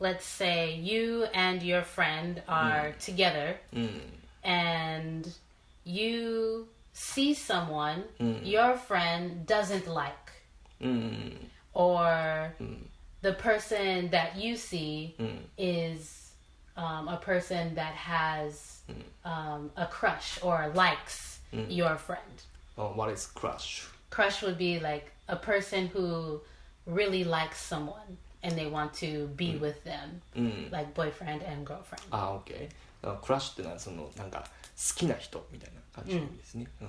[0.00, 3.56] let's say you and your friend are together
[4.42, 5.28] and
[5.84, 8.02] you see someone
[8.42, 10.32] your friend doesn't like.
[11.72, 12.52] Or
[13.22, 15.14] the person that you see
[15.56, 16.17] is
[16.78, 18.78] um, a person that has
[19.24, 22.42] um, a crush or likes your friend
[22.76, 26.40] Oh, what is crush crush would be like a person who
[26.86, 30.20] really likes someone and they want to be with them
[30.72, 32.68] like boyfriend and girlfriend あー OK
[33.02, 34.40] あクラッシュってのはそのなんか
[34.76, 36.88] 好きな人みたいな感じの意味ですね、うん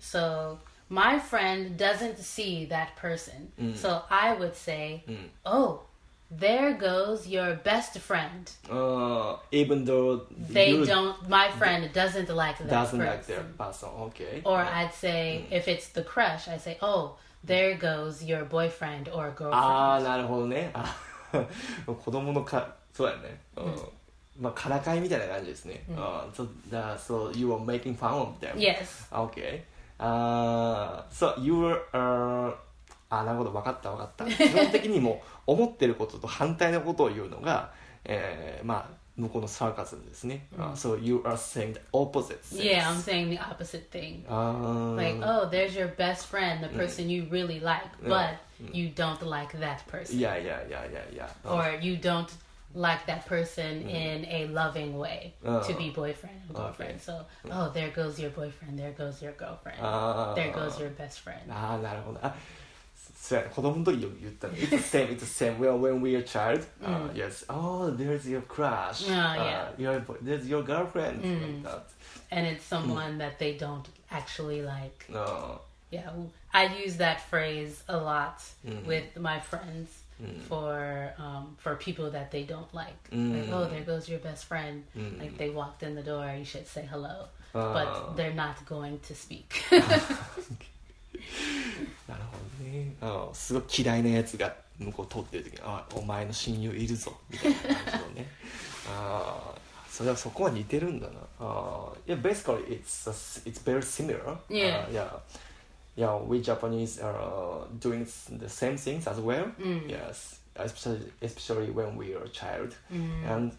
[0.00, 0.56] so
[0.88, 5.04] my friend doesn't see that person so i would say
[5.44, 5.82] oh
[6.39, 8.49] there goes your best friend.
[8.69, 13.11] Uh, even though they don't, my friend doesn't like that doesn't person.
[13.11, 13.89] like their person.
[14.07, 14.41] Okay.
[14.45, 14.77] Or yeah.
[14.77, 15.55] I'd say mm.
[15.55, 19.53] if it's the crush, I say, oh, there goes your boyfriend or girlfriend.
[19.53, 20.71] Ah, ああ、なるほどね。
[21.85, 23.39] 子供のか、そうやね。
[23.57, 23.73] うん。
[23.73, 23.89] Mm.
[24.39, 25.83] まあ、からかいみたいな感じですね。
[25.89, 25.95] うん。
[25.95, 26.47] Uh, so,
[26.97, 28.57] so you were making fun of them.
[28.57, 29.07] Yes.
[29.11, 29.61] Okay.
[29.99, 32.55] Uh, so you were, uh,
[33.19, 37.71] あなるほど分かった分かった基本的にもう思ってることと反対のことを言うのが、
[38.05, 44.23] えー、まあ向こうのサーカズムですね、あ so you are saying the opposite things Yeah, I'm saying the opposite thing.
[44.27, 48.37] あー Like, oh, there's your best friend, the person you really like, but
[48.71, 50.19] you don't like that い person.
[50.19, 52.25] やいやいやいやいや Or you don't
[52.75, 55.59] like that person in a loving way Oh.
[55.61, 56.93] to be boyfriend and girlfriend.
[56.93, 56.99] Okay.
[56.99, 59.77] So, oh, there goes your boyfriend, there goes your girlfriend,
[60.35, 61.37] there goes your best friend.
[61.51, 62.19] ああなるほど
[63.22, 68.28] あそうやね子供の時よく言ったの It's the same it's the same well when we are child、uh, yes oh there's
[68.28, 71.82] your crush Ah, uh, your, there's your girlfriend like that
[72.30, 75.06] And it's someone that they don't actually like.
[75.14, 76.10] あ Yeah,
[76.52, 78.42] I use that phrase a lot
[78.86, 79.88] with my friends
[80.48, 83.00] for um, for people that they don't like.
[83.10, 84.84] Like, oh, there goes your best friend.
[85.18, 89.14] Like they walked in the door, you should say hello, but they're not going to
[89.14, 89.64] speak.
[92.07, 98.27] なるほどねあすごい嫌いなやつが向こう通ってる時に「あお前の親友いるぞ」みたいな感じのね
[98.89, 99.59] あー
[99.91, 104.87] それはそこは似てるんだなあー yeah basically it's a, it's very similar Yeah.
[104.87, 105.19] Uh, yeah
[105.95, 108.03] yeah we Japanese are doing
[108.39, 109.45] the same things as well
[109.87, 112.75] yes especially especially when we are a child
[113.27, 113.51] and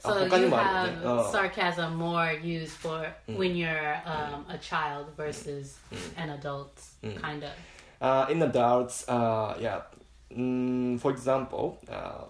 [0.00, 5.78] So you have sarcasm more used for when you're um, a child versus
[6.16, 6.80] an adult,
[7.20, 7.50] kind of.
[8.00, 9.82] Uh, in adults, uh, yeah.
[10.34, 12.24] Mm, for example, uh,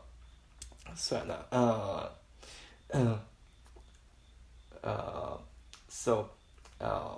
[0.97, 1.17] so,
[1.53, 2.09] uh,
[2.93, 3.17] uh,
[4.83, 5.37] uh,
[5.89, 6.31] so
[6.81, 7.15] uh,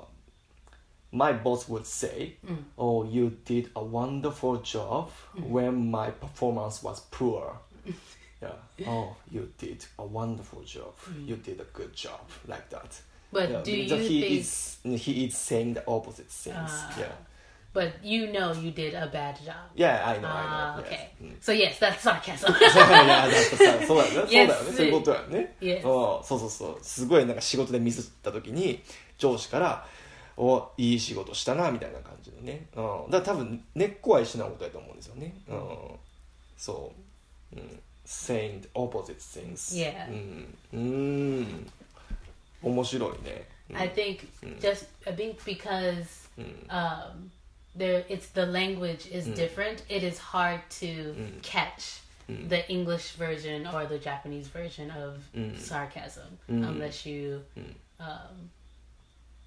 [1.12, 2.64] my boss would say, mm.
[2.76, 5.48] "Oh, you did a wonderful job mm.
[5.48, 7.58] when my performance was poor."
[8.78, 8.88] yeah.
[8.90, 10.92] oh you did a wonderful job
[11.26, 14.40] you did a good job like that But yeah, do you he think?
[14.40, 16.94] is he is saying the opposite things Ah.
[16.98, 17.12] yeah
[17.74, 19.54] But you know you did a bad job.
[19.74, 21.08] yeah I know Ah, I know okay.
[21.18, 21.22] yes.
[21.22, 22.50] うん So yes, that's sarcasm.
[22.52, 25.76] いやだってさそうだよね.そうだよねそういうことだよね、Yes.
[25.76, 28.82] うんそうそうそうすごいなんか仕事でミスった時に
[29.16, 29.86] 上司から
[30.36, 35.58] 「おいい仕事したな」みたいな感じでね、うん、だから多分根っこは一緒なことだと思うんですよね、うん、
[36.58, 36.92] そ
[37.54, 40.07] う、うん、saying the opposite things Yeah.
[40.09, 40.77] うんう
[41.41, 41.71] ん
[42.61, 44.25] 面白いね、うん I think
[44.59, 46.27] just I think because
[46.69, 47.29] um,
[47.75, 49.83] there it's the language is different.
[49.89, 55.19] It is hard to catch the English version or the Japanese version of
[55.59, 57.41] sarcasm unless you
[57.99, 58.49] um,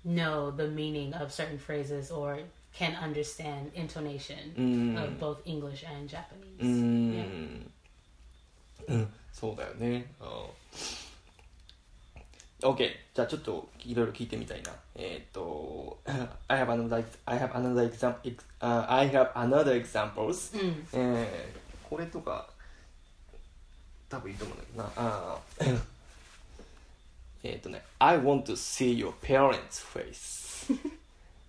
[0.05, 2.39] know the meaning of certain phrases or
[2.73, 6.61] can understand intonation of both English and Japanese.
[6.61, 7.74] う Yeah.
[8.92, 10.06] ん、うん、そうだよね。
[12.62, 12.78] OK
[13.14, 14.72] じゃあちょっといろいろ聞いてみたいな。
[14.96, 16.00] えーっと
[16.48, 20.52] I have another I have another example、uh, I have another examples、
[20.94, 22.48] えーこれとか
[24.10, 24.92] 多分いいと思うんだけどな。
[24.96, 25.82] あー
[27.44, 30.74] えーっとね I want to see your parents' face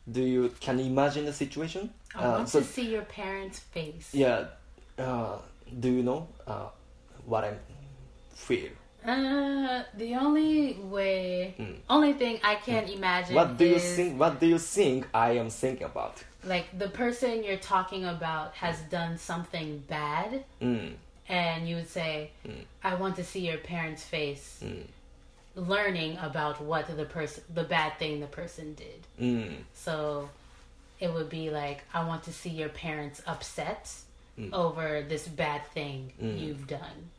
[0.09, 1.91] Do you can you imagine the situation?
[2.15, 4.13] I Uh, want so- to see your parents' face.
[4.15, 4.49] Yeah.
[4.99, 5.39] Uh,
[5.81, 6.69] do you know uh,
[7.27, 7.55] what I
[8.35, 8.71] feel?
[9.07, 11.77] Uh, the only way, mm.
[11.89, 12.65] only thing I hmm.
[12.65, 12.97] can mm.
[12.97, 13.37] imagine.
[13.37, 14.19] What do you think?
[14.19, 16.25] What do you think I am thinking about?
[16.45, 18.89] Like the person you're talking about has hmm.
[18.89, 20.95] done something bad, mm.
[21.29, 22.63] and you would say, hmm.
[22.83, 24.63] "I want to see your parents' face."
[25.55, 29.65] Learning about what the person, the bad thing the person did.
[29.73, 30.29] So,
[31.01, 33.95] it would be like, "I want to see your parents upset
[34.53, 37.11] over this bad thing you've done."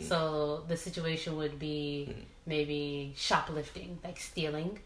[0.00, 2.08] So the situation would be
[2.46, 4.78] maybe shoplifting, like stealing.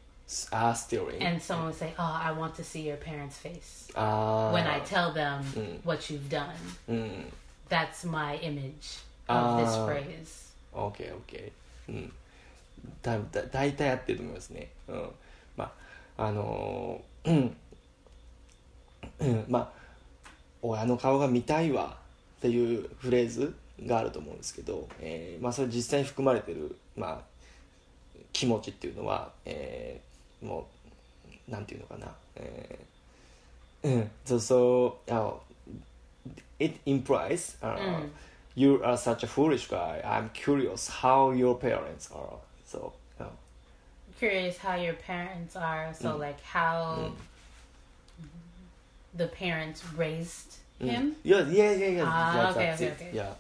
[0.53, 1.21] Ah, stealing.
[1.23, 4.53] And someone would say, Oh, I want to see your parents' face ah.
[4.53, 5.43] when I tell them
[5.85, 6.55] what you've done.
[6.89, 7.33] うん。
[7.69, 9.87] That's my image of this Ah.
[9.87, 10.53] phrase.
[10.73, 11.53] OK, OK.
[11.89, 12.13] うん。
[13.03, 14.69] だ、だ、大体合ってると思いますね。
[14.89, 15.11] うん。
[15.57, 15.73] ま
[16.17, 17.57] あ、あのーうん。
[19.21, 19.45] うん。
[19.49, 20.29] まあ、
[20.63, 21.97] 親の顔が見たいわ
[22.39, 23.55] っていうフレーズ
[23.86, 27.22] があると思うんですけど、えーまあ、それ実際に含まれてる、まあ、
[28.34, 30.68] 気持ちっていうのは、えーも
[31.48, 32.08] う、なんていうのかな。
[32.36, 34.12] えーうん。
[34.26, 35.34] そうそう、あ
[36.60, 38.08] it implies、uh,
[38.56, 40.02] you are such a foolish guy.
[40.04, 42.38] I'm curious how your parents are.
[42.66, 43.26] So, uh,
[44.20, 45.94] Curious how your parents are.
[45.94, 47.12] So, like, how
[49.16, 51.16] the parents raised him.
[51.24, 52.04] yeah, yeah, yeah, yeah.
[52.06, 53.10] Ah, yeah okay, okay, okay.
[53.14, 53.34] Yeah.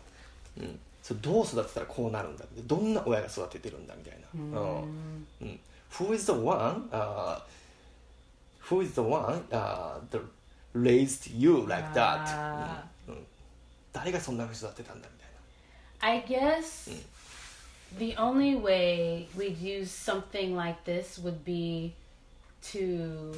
[0.61, 0.79] うん。
[1.03, 4.27] そうどう育てたらこうなるんだってどんな親が育ててるんだみたいな。
[4.35, 5.27] うん。
[5.43, 5.61] うん。
[5.93, 6.89] Who is the one?
[6.91, 7.41] Uh,
[8.69, 9.43] who is the one?
[9.51, 10.21] Uh, that
[10.75, 12.25] raised you like that?
[12.27, 13.27] あうんうん
[13.93, 16.19] 誰がそんなふうに育てたんだみたいな。
[16.19, 16.91] I guess
[17.99, 21.95] the only way we'd use something like this would be
[22.73, 23.33] to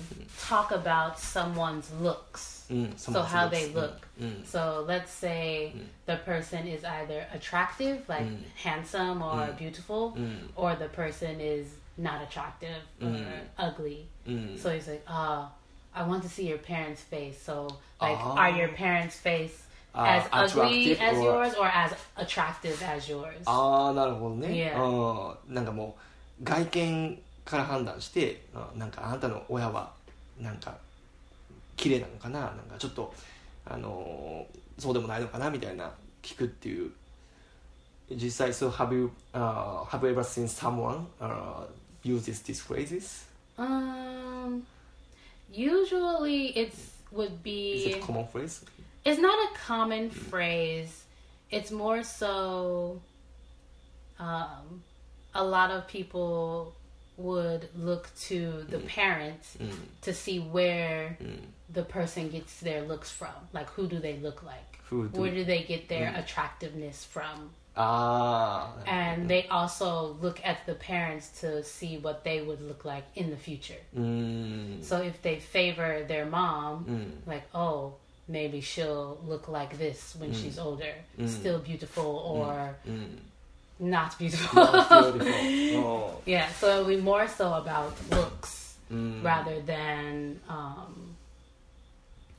[0.49, 2.67] talk about someone's looks.
[2.71, 2.93] うん。
[2.97, 3.93] So how they look.
[4.21, 4.45] うん。
[4.45, 5.73] So let's say
[6.07, 8.27] the person is either attractive, like
[8.57, 10.15] handsome or beautiful,
[10.57, 11.67] or the person is
[11.99, 13.09] not attractive or
[13.59, 14.07] ugly.
[14.27, 14.59] うん。
[14.59, 15.49] So he's like, oh,
[15.95, 17.39] I want to see your parents' face.
[17.43, 17.69] So,
[18.01, 18.35] like, Ah.
[18.37, 19.65] are your parents' face
[19.95, 23.43] Ah, as ugly attractive as or- yours or as attractive as yours?
[23.47, 24.79] ああなるほどね、 Yeah.
[24.79, 25.97] うんなんかも
[26.41, 29.92] う外見 から判断してあなんかあなたの親は
[30.40, 30.78] なんか
[31.76, 33.14] 綺麗なのかななんかちょっと
[33.66, 35.92] あのーそうでもないのかなみたいな
[36.24, 36.92] 聞くっていう
[38.12, 41.66] 実際 so have you、uh, have you ever seen someone、uh,
[42.04, 43.26] uses these phrases
[43.56, 44.66] Um,
[45.52, 48.66] usually it's would is be it a common phrase
[49.06, 51.04] it's not a common phrase.
[51.52, 53.02] It's more so
[54.18, 54.82] um,
[55.36, 56.74] a lot of people
[57.24, 58.86] would look to the mm.
[59.58, 59.72] mm.
[60.02, 61.40] to see where mm.
[61.72, 63.34] the person gets their looks from.
[63.54, 64.80] Like, who do they look like?
[64.90, 66.20] Do where do they get their mm.
[66.20, 67.52] attractiveness from?
[67.76, 68.74] Ah.
[68.86, 69.28] And mm.
[69.30, 73.38] they also look at the parents to see what they would look like in the
[73.38, 73.82] future.
[73.98, 74.84] Mm.
[74.84, 77.96] So if they favor their mom, like, oh,
[78.28, 80.94] maybe she'll look like this when she's older,
[81.26, 82.76] still beautiful or
[83.80, 84.64] not beautiful.
[84.64, 85.40] Not beautiful.
[85.76, 86.22] Oh.
[86.26, 89.24] Yeah, so it'll be more so about looks mm.
[89.24, 91.16] rather than, um,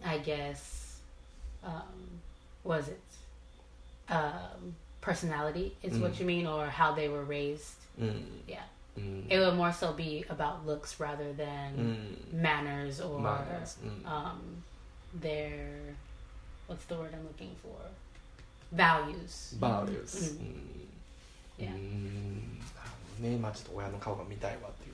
[0.05, 0.99] I guess,
[1.65, 2.21] um,
[2.63, 3.01] was it
[4.09, 5.77] um, personality?
[5.83, 6.03] Is mm.
[6.03, 7.75] what you mean, or how they were raised?
[8.01, 8.23] Mm.
[8.49, 8.63] Yeah.
[8.99, 9.25] Mm.
[9.29, 12.41] It would more so be about looks rather than mm.
[12.41, 13.77] manners or manners.
[13.85, 14.11] Mm.
[14.11, 14.41] Um,
[15.21, 15.69] their
[16.67, 17.77] what's the word I'm looking for?
[18.73, 19.55] Values.
[19.59, 20.37] Values.
[21.60, 21.74] ううんん Yeah.
[21.74, 24.92] うんなるほどねまあちょっと親の顔が見たいわってい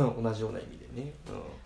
[0.00, 1.12] ううん同じような意味でね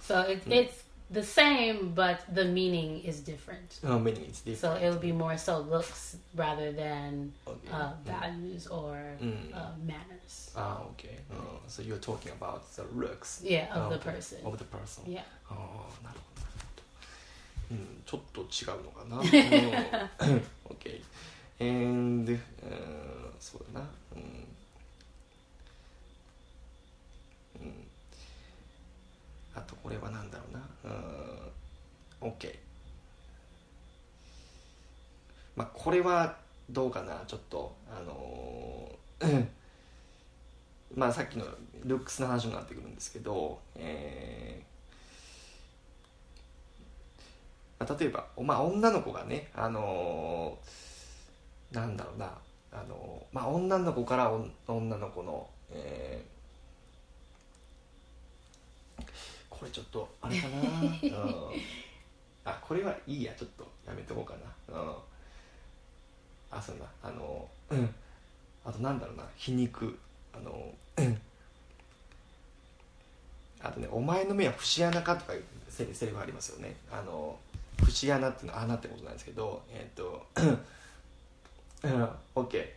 [0.01, 3.87] So it, it's the same, but the meaning is different.
[3.87, 7.71] うんうん meaning is So different it would be more so looks rather than Okay.
[7.71, 8.21] uh, Mm.
[8.21, 9.53] values or Mm.
[9.53, 10.51] uh, manners.
[10.57, 14.17] ああ OK、うん、so you're talking about the looks Yeah, of the Okay.
[14.17, 14.45] person.
[14.47, 15.21] of the person Yeah.
[15.49, 16.53] ああなるほどなる
[17.69, 19.21] ほどうんちょっと違うのかなう
[20.33, 21.01] ん OK
[21.60, 22.40] and うん
[23.40, 23.90] そうだな。
[24.16, 24.22] うん。
[27.62, 27.74] うん。
[29.56, 30.70] あとこれはなんだろうな。
[32.22, 32.30] うん。
[32.30, 32.58] OK
[35.56, 36.38] まあこれは
[36.70, 37.76] どうかなちょっと。
[37.90, 39.48] あのー
[40.96, 41.46] まあさっきの
[41.84, 50.89] ルックスの話になってくるんですけど、えーまあ、例えば、まあ、女の子がね、あのー
[51.72, 52.38] なんだろうな、
[52.72, 54.32] あのーまあ、女の子から
[54.68, 56.40] 女の子の、えー
[59.60, 61.52] これちょっとあれかな、 うん、
[62.46, 63.34] あこれはいいや。
[63.34, 64.34] ちょっとやめとこうか
[64.70, 64.96] な、うん、
[66.50, 66.86] あそうだ。
[67.04, 67.96] あのうん。
[68.64, 69.28] あとなんだろうな。
[69.36, 70.00] 皮肉。
[70.34, 71.22] あのうん。
[73.62, 76.78] あとね「お前の目は節穴か?」とかいうセリセリフありますよね。
[76.90, 77.38] あの
[77.84, 80.26] 節穴っていうのは穴ってことなんですけどえっ、と
[81.84, 82.74] うん OK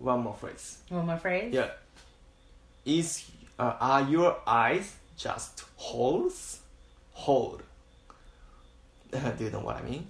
[0.00, 1.52] one more phrase One more phrase.
[1.54, 1.70] yeah
[2.84, 6.60] is、uh, are your eyes just holes
[7.12, 7.60] hole
[9.38, 10.06] do you know what I mean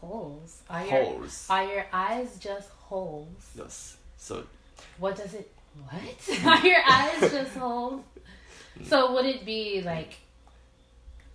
[0.00, 0.62] Holes.
[0.70, 3.28] Are your holes are your eyes just holes?
[3.56, 4.44] yes so
[4.98, 5.50] What does it?
[5.88, 6.44] What?
[6.46, 8.02] are your eyes just holes?
[8.88, 10.14] So would it be like?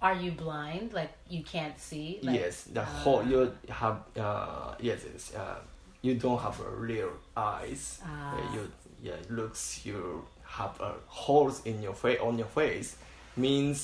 [0.02, 0.94] Are you blind?
[0.94, 2.20] Like you can't see?
[2.22, 5.62] Like, yes the whole you have uh yes yes uh
[6.06, 8.38] you don't have a real eyes Ah.
[8.54, 8.62] You
[9.08, 10.26] yeah looks you
[10.60, 12.90] have a holes in your face on your face
[13.36, 13.78] means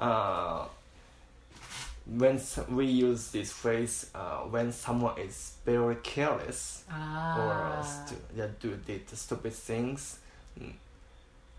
[0.00, 0.64] uh
[2.18, 7.82] when we use this phrase uh, when someone is very careless or Ah.
[7.82, 10.18] stu- yeah, do did stupid things
[10.60, 10.72] mm,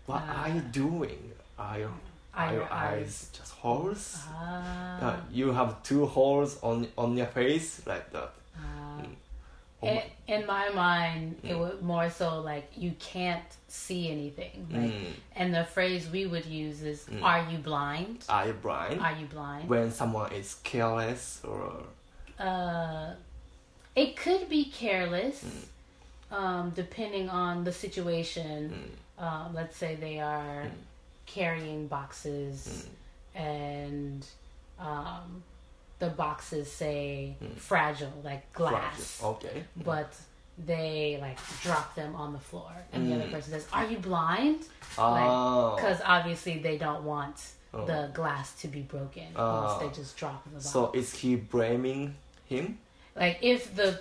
[0.06, 0.42] what Ah.
[0.44, 1.20] are you doing
[1.58, 1.92] are your,
[2.34, 5.00] are your eyes just holes Ah.
[5.04, 8.30] uh, you have two holes on on your face like that.
[9.80, 11.58] In, my- in my mind, it Mm.
[11.60, 14.66] would more so like you can't see anything.
[14.72, 15.12] Like, Mm.
[15.36, 17.22] and the phrase we would use is, Mm.
[17.22, 18.24] "Are you blind?
[18.28, 19.00] Are you blind?
[19.00, 21.84] Are you blind?" when someone is careless or
[22.40, 23.14] Uh,
[23.96, 26.36] it could be careless, Mm.
[26.36, 28.60] um, depending on the situation.
[29.18, 29.22] Mm.
[29.24, 30.70] Um, let's say they are Mm.
[31.26, 32.86] carrying boxes,
[33.34, 34.24] and
[34.78, 35.42] um,
[35.99, 37.55] the boxes say Mm.
[37.57, 39.21] fragile, like glass.
[39.23, 39.63] Okay.
[39.77, 40.13] but
[40.65, 43.31] they like drop them on the floor and the other Mm.
[43.31, 44.61] person says are you blind
[44.99, 45.73] Oh.
[45.75, 47.37] because obviously they don't want
[47.73, 47.85] Oh.
[47.85, 49.63] the glass to be broken Oh.
[49.63, 52.77] once they just drop the box so is he blaming him?
[53.15, 53.99] like if the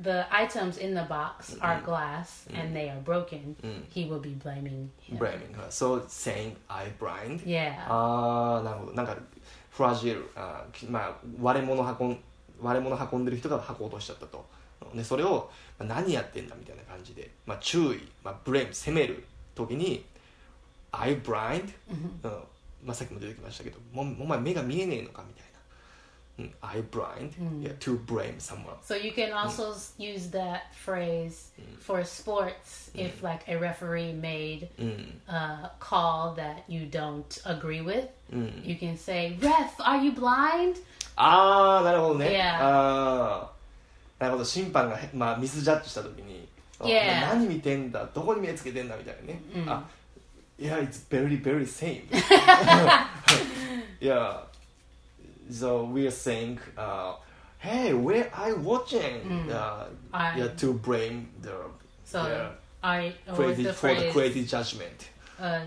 [0.00, 1.84] the items in the box are Mm.
[1.84, 3.82] glass and they are broken Mm.
[3.90, 5.66] he will be blaming him Blaming her.
[5.70, 7.42] So saying I blind.
[7.44, 9.16] yeah ああなるほどなんか
[9.75, 12.17] フラジルあまあ割れ物運ん
[12.61, 14.45] 割れ物運んでる人が運こうとしちゃったと。
[14.93, 15.49] でそれを、
[15.79, 19.23] まあ、何やってんだみたいな感じで、まあ、注意、まあ、ブレイム責める
[19.55, 20.05] 時に
[20.91, 21.73] 「I blind?、
[22.23, 22.31] うん。
[22.85, 25.52] まあ、さっきも出てきましたけどもお前目が見えねえのかみたいな「うん、
[26.62, 33.24] I blind?、yeah, to blame someone So you can also s use that phrase for sports if
[33.24, 38.08] like a referee made うん」 a call that you don't agree with.
[38.32, 40.76] うん、 You can say, "Ref, are you blind?"
[41.16, 42.56] ああなるほどね、 Yeah.
[42.60, 43.50] ああ
[44.20, 46.46] なるほど審判が、まあ、ミスジャッジした時に、
[46.78, 47.20] あ Yeah.
[47.22, 49.82] 何見てんだどこに目つけてんだみたいなね、うんあ
[50.60, 52.02] Yeah it's very very same
[54.00, 54.38] Yeah
[55.50, 57.14] so we're saying uh,
[57.58, 61.54] Hey where are you watching、uh, I- yeah, to blame the
[62.04, 62.50] So yeah,
[62.82, 65.60] are or was crazy the for the phrase crazy judgment uh,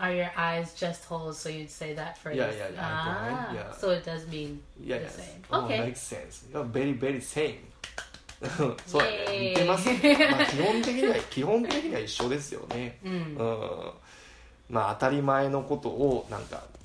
[0.00, 1.38] are your eyes just holes?
[1.38, 2.36] So you'd say that phrase.
[2.36, 3.72] Yeah, yeah, yeah, Ah, blind, yeah.
[3.74, 5.14] So it does mean Yeah, the yes.
[5.16, 5.42] same.
[5.50, 5.80] Oh, Okay.
[5.80, 6.44] makes sense.
[6.54, 7.58] Yeah, very, very same.
[8.86, 9.26] そうやね。
[9.32, 9.50] Yay.
[9.50, 9.88] 似てます。
[9.88, 12.98] まあ、基本的には、基本的には一緒ですよね。
[13.02, 13.36] Mm.
[13.36, 13.90] うん。
[14.70, 16.62] まあ、当たり前のことを、なんか、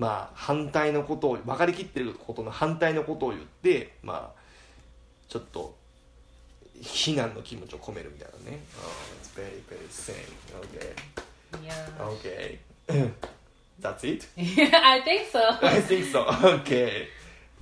[0.00, 4.40] まあ、反対のことを、分かりきってることの反対のことを言って、まあ、
[5.28, 5.76] ちょっと、
[6.80, 8.88] 非難の気持ちを込めるみたいなね、oh,
[9.20, 10.14] it's very very same
[10.58, 10.94] okay
[11.62, 11.84] Yeah.
[11.98, 12.58] okay
[13.82, 15.40] that's it I think so.
[15.60, 16.24] I think so
[16.62, 17.08] okay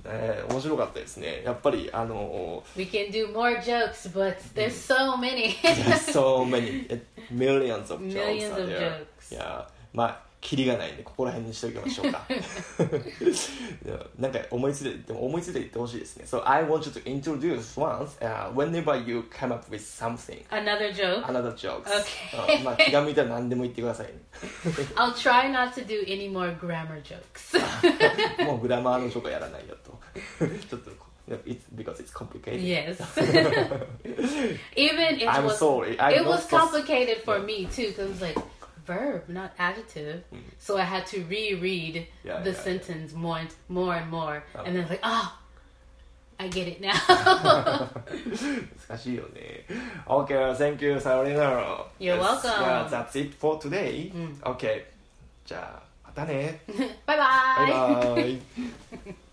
[0.05, 5.55] えー面白かったですねやっぱりあの We can do more jokes, but there's so many.
[5.61, 6.87] There's so many
[7.29, 9.33] millions of jokes Millions of jokes.
[9.33, 12.25] いやまあキリがないんでここら辺にしておきましょうか
[14.17, 21.25] なんか思いついてでも思いついて言ってほしいですね So I want you to introduce once、uh, whenever you come up with something Another joke.
[21.27, 22.57] another jokes、Okay.
[22.57, 24.13] うんまあ気が向いたら何でも言ってくださいね
[24.95, 27.59] I'll try not to do any more grammar jokes.
[28.45, 29.99] もうグラマーのジョークはやらないよと
[30.69, 30.91] ちょっと
[31.45, 32.97] It's because it's complicated yes.
[34.75, 38.35] Even it I'm was sorry I'm it was complicated for me too because like
[38.88, 40.22] verb, not adjective.
[40.58, 42.62] So I had to reread Yeah, the yeah, yeah.
[42.62, 44.62] sentence more and more and more, Oh.
[44.64, 45.38] and then like, oh,
[46.38, 46.92] I get it now.
[48.88, 49.64] 難しいよね
[50.06, 52.50] OK thank you さようなら You're welcome.
[52.50, 54.84] Yeah, that's it for today、OK
[55.46, 56.60] じ ゃあまたね
[57.06, 58.14] bye バイ bye.
[58.14, 58.40] バイ